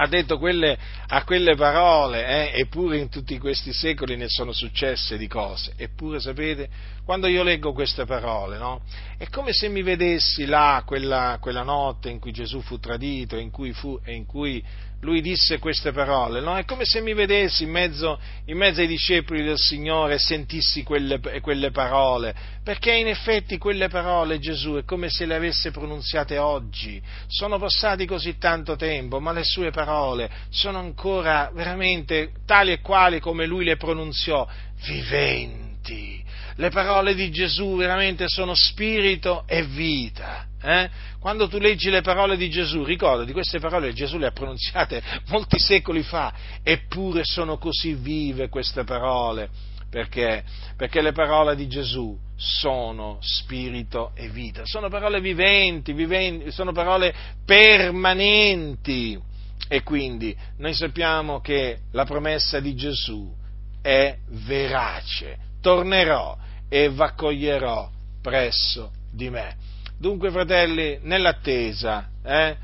ha 0.00 0.06
detto 0.06 0.38
quelle, 0.38 0.78
a 1.08 1.24
quelle 1.24 1.56
parole, 1.56 2.52
eh, 2.52 2.60
eppure 2.60 2.98
in 2.98 3.08
tutti 3.08 3.36
questi 3.38 3.72
secoli 3.72 4.16
ne 4.16 4.28
sono 4.28 4.52
successe 4.52 5.18
di 5.18 5.26
cose. 5.26 5.72
Eppure, 5.76 6.20
sapete, 6.20 6.68
quando 7.04 7.26
io 7.26 7.42
leggo 7.42 7.72
queste 7.72 8.04
parole, 8.04 8.58
no, 8.58 8.82
è 9.16 9.28
come 9.28 9.52
se 9.52 9.68
mi 9.68 9.82
vedessi 9.82 10.46
là 10.46 10.84
quella, 10.86 11.38
quella 11.40 11.62
notte 11.62 12.10
in 12.10 12.20
cui 12.20 12.30
Gesù 12.30 12.60
fu 12.60 12.78
tradito 12.78 13.36
in 13.36 13.50
cui 13.50 13.72
fu, 13.72 13.98
e 14.04 14.14
in 14.14 14.24
cui 14.24 14.62
lui 15.00 15.20
disse 15.20 15.58
queste 15.58 15.92
parole, 15.92 16.40
no? 16.40 16.56
È 16.56 16.64
come 16.64 16.84
se 16.84 17.00
mi 17.00 17.14
vedessi 17.14 17.62
in 17.62 17.70
mezzo, 17.70 18.18
in 18.46 18.56
mezzo 18.56 18.80
ai 18.80 18.88
discepoli 18.88 19.44
del 19.44 19.58
Signore 19.58 20.14
e 20.14 20.18
sentissi 20.18 20.82
quelle, 20.82 21.20
quelle, 21.40 21.70
parole, 21.70 22.34
perché 22.64 22.92
in 22.94 23.06
effetti 23.06 23.58
quelle 23.58 23.88
parole 23.88 24.40
Gesù 24.40 24.74
è 24.74 24.84
come 24.84 25.08
se 25.08 25.24
le 25.24 25.36
avesse 25.36 25.70
pronunziate 25.70 26.38
oggi. 26.38 27.00
Sono 27.28 27.58
passati 27.58 28.06
così 28.06 28.38
tanto 28.38 28.74
tempo, 28.74 29.20
ma 29.20 29.30
le 29.30 29.44
sue 29.44 29.70
parole 29.70 30.30
sono 30.48 30.78
ancora 30.78 31.50
veramente 31.54 32.32
tali 32.44 32.72
e 32.72 32.80
quali 32.80 33.20
come 33.20 33.46
lui 33.46 33.64
le 33.64 33.76
pronunziò, 33.76 34.48
viventi 34.84 36.26
le 36.58 36.70
parole 36.70 37.14
di 37.14 37.30
Gesù 37.30 37.76
veramente 37.76 38.24
sono 38.26 38.52
spirito 38.54 39.44
e 39.46 39.62
vita. 39.62 40.44
Eh? 40.60 40.90
Quando 41.20 41.46
tu 41.48 41.58
leggi 41.58 41.88
le 41.88 42.00
parole 42.00 42.36
di 42.36 42.50
Gesù, 42.50 42.82
ricordati, 42.82 43.32
queste 43.32 43.60
parole 43.60 43.92
Gesù 43.92 44.18
le 44.18 44.26
ha 44.26 44.32
pronunziate 44.32 45.00
molti 45.28 45.58
secoli 45.60 46.02
fa, 46.02 46.32
eppure 46.64 47.22
sono 47.24 47.58
così 47.58 47.94
vive 47.94 48.48
queste 48.48 48.82
parole, 48.82 49.50
perché? 49.88 50.42
Perché 50.76 51.00
le 51.00 51.12
parole 51.12 51.54
di 51.54 51.68
Gesù 51.68 52.18
sono 52.36 53.18
spirito 53.20 54.10
e 54.14 54.28
vita, 54.28 54.62
sono 54.64 54.88
parole 54.88 55.20
viventi, 55.20 55.92
viventi 55.92 56.50
sono 56.50 56.72
parole 56.72 57.14
permanenti. 57.44 59.26
E 59.68 59.82
quindi 59.84 60.34
noi 60.56 60.74
sappiamo 60.74 61.40
che 61.40 61.80
la 61.92 62.04
promessa 62.04 62.58
di 62.58 62.74
Gesù 62.74 63.32
è 63.80 64.16
verace, 64.26 65.36
tornerò 65.60 66.46
e 66.68 66.88
v'accoglierò 66.90 67.90
presso 68.20 68.92
di 69.10 69.30
me. 69.30 69.56
Dunque, 69.98 70.30
fratelli, 70.30 70.98
nell'attesa, 71.02 72.08
eh, 72.22 72.56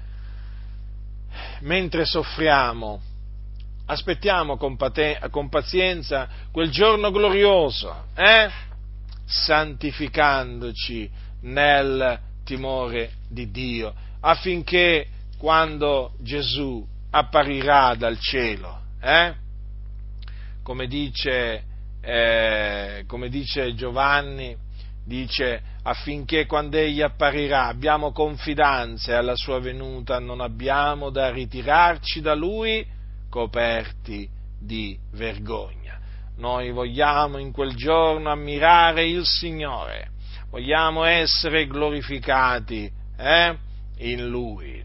mentre 1.60 2.04
soffriamo, 2.04 3.00
aspettiamo 3.86 4.56
con, 4.56 4.76
pate- 4.76 5.20
con, 5.30 5.48
pazienza 5.48 6.28
quel 6.52 6.70
giorno 6.70 7.10
glorioso, 7.10 8.04
eh, 8.14 8.48
santificandoci 9.24 11.10
nel 11.42 12.18
timore 12.44 13.12
di 13.28 13.50
Dio, 13.50 13.92
affinché 14.20 15.08
quando 15.38 16.12
Gesù 16.20 16.86
apparirà 17.10 17.94
dal 17.94 18.18
cielo, 18.18 18.80
eh, 19.00 19.34
come 20.62 20.86
dice 20.86 21.64
eh, 22.04 23.04
come 23.06 23.28
dice 23.28 23.74
Giovanni, 23.74 24.56
dice 25.04 25.62
affinché 25.82 26.46
quando 26.46 26.76
egli 26.76 27.02
apparirà 27.02 27.66
abbiamo 27.66 28.12
confidenza 28.12 29.18
alla 29.18 29.36
sua 29.36 29.60
venuta 29.60 30.18
non 30.18 30.40
abbiamo 30.40 31.10
da 31.10 31.30
ritirarci 31.30 32.20
da 32.20 32.34
lui 32.34 32.86
coperti 33.28 34.28
di 34.58 34.98
vergogna. 35.12 35.98
Noi 36.36 36.70
vogliamo 36.72 37.38
in 37.38 37.52
quel 37.52 37.74
giorno 37.74 38.30
ammirare 38.30 39.06
il 39.06 39.24
Signore, 39.24 40.10
vogliamo 40.50 41.04
essere 41.04 41.66
glorificati 41.66 42.90
eh, 43.16 43.56
in 43.98 44.28
Lui. 44.28 44.82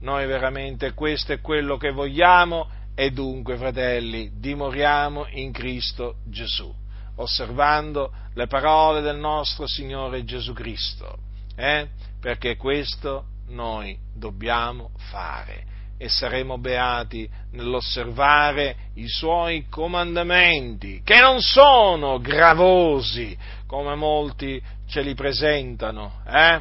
Noi 0.00 0.26
veramente 0.26 0.92
questo 0.94 1.32
è 1.32 1.40
quello 1.40 1.76
che 1.76 1.90
vogliamo 1.90 2.68
e 3.00 3.12
dunque, 3.12 3.56
fratelli, 3.56 4.32
dimoriamo 4.40 5.28
in 5.30 5.52
Cristo 5.52 6.16
Gesù, 6.26 6.68
osservando 7.14 8.12
le 8.34 8.48
parole 8.48 9.02
del 9.02 9.18
nostro 9.18 9.68
Signore 9.68 10.24
Gesù 10.24 10.52
Cristo, 10.52 11.16
eh? 11.54 11.86
perché 12.20 12.56
questo 12.56 13.26
noi 13.50 13.96
dobbiamo 14.12 14.90
fare 15.10 15.64
e 15.96 16.08
saremo 16.08 16.58
beati 16.58 17.30
nell'osservare 17.52 18.90
i 18.94 19.06
suoi 19.06 19.66
comandamenti, 19.68 21.00
che 21.04 21.20
non 21.20 21.40
sono 21.40 22.18
gravosi 22.18 23.38
come 23.68 23.94
molti 23.94 24.60
ce 24.88 25.02
li 25.02 25.14
presentano, 25.14 26.20
eh? 26.26 26.60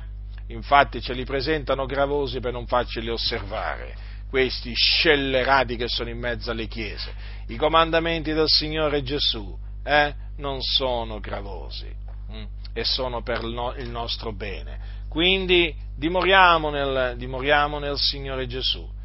infatti 0.50 1.02
ce 1.02 1.14
li 1.14 1.26
presentano 1.26 1.88
gravosi 1.88 2.40
per 2.40 2.52
non 2.52 2.68
farceli 2.68 3.10
osservare 3.10 4.06
questi 4.30 4.74
scellerati 4.74 5.76
che 5.76 5.88
sono 5.88 6.10
in 6.10 6.20
mezzo 6.20 6.52
alle 6.52 6.68
chiese. 6.68 7.14
I 7.48 7.56
comandamenti 7.56 8.34
del 8.34 8.48
Signore 8.48 9.02
Gesù 9.04 9.58
eh, 9.84 10.14
non 10.38 10.62
sono 10.62 11.20
gravosi 11.20 11.90
hm, 12.30 12.46
e 12.74 12.84
sono 12.84 13.22
per 13.22 13.44
il 13.44 13.90
nostro 13.90 14.34
bene. 14.34 15.06
Quindi 15.08 15.74
dimoriamo 15.96 16.70
nel, 16.70 17.16
dimoriamo 17.18 17.80
nel 17.80 17.98
Signore 17.98 18.48
Gesù 18.48 18.96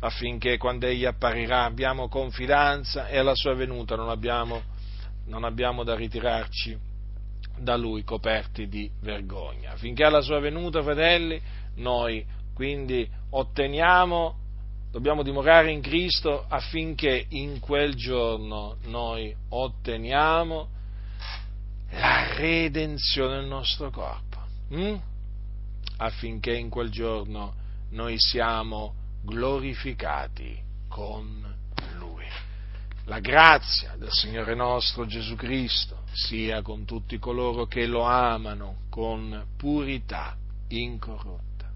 affinché 0.00 0.58
quando 0.58 0.86
Egli 0.86 1.04
apparirà 1.04 1.64
abbiamo 1.64 2.08
confidenza 2.08 3.06
e 3.06 3.18
alla 3.18 3.36
sua 3.36 3.54
venuta 3.54 3.94
non 3.94 4.08
abbiamo, 4.08 4.62
non 5.26 5.44
abbiamo 5.44 5.84
da 5.84 5.94
ritirarci 5.94 6.76
da 7.56 7.76
Lui 7.76 8.02
coperti 8.02 8.66
di 8.66 8.90
vergogna. 9.00 9.72
Affinché 9.72 10.04
alla 10.04 10.20
sua 10.20 10.40
venuta, 10.40 10.82
fratelli, 10.82 11.40
noi 11.76 12.24
quindi 12.52 13.08
otteniamo 13.30 14.41
dobbiamo 14.92 15.22
dimorare 15.22 15.72
in 15.72 15.80
Cristo 15.80 16.44
affinché 16.46 17.24
in 17.30 17.60
quel 17.60 17.94
giorno 17.94 18.76
noi 18.84 19.34
otteniamo 19.48 20.68
la 21.92 22.34
redenzione 22.34 23.36
del 23.36 23.46
nostro 23.46 23.90
corpo, 23.90 24.38
hm? 24.68 25.00
affinché 25.96 26.54
in 26.54 26.68
quel 26.68 26.90
giorno 26.90 27.54
noi 27.90 28.16
siamo 28.18 28.94
glorificati 29.22 30.60
con 30.88 31.56
Lui. 31.98 32.26
La 33.06 33.18
grazia 33.18 33.94
del 33.96 34.10
Signore 34.10 34.54
nostro 34.54 35.06
Gesù 35.06 35.34
Cristo 35.36 36.02
sia 36.12 36.60
con 36.60 36.84
tutti 36.84 37.18
coloro 37.18 37.64
che 37.64 37.86
lo 37.86 38.02
amano 38.02 38.82
con 38.90 39.46
purità 39.56 40.36
incorrotta. 40.68 41.70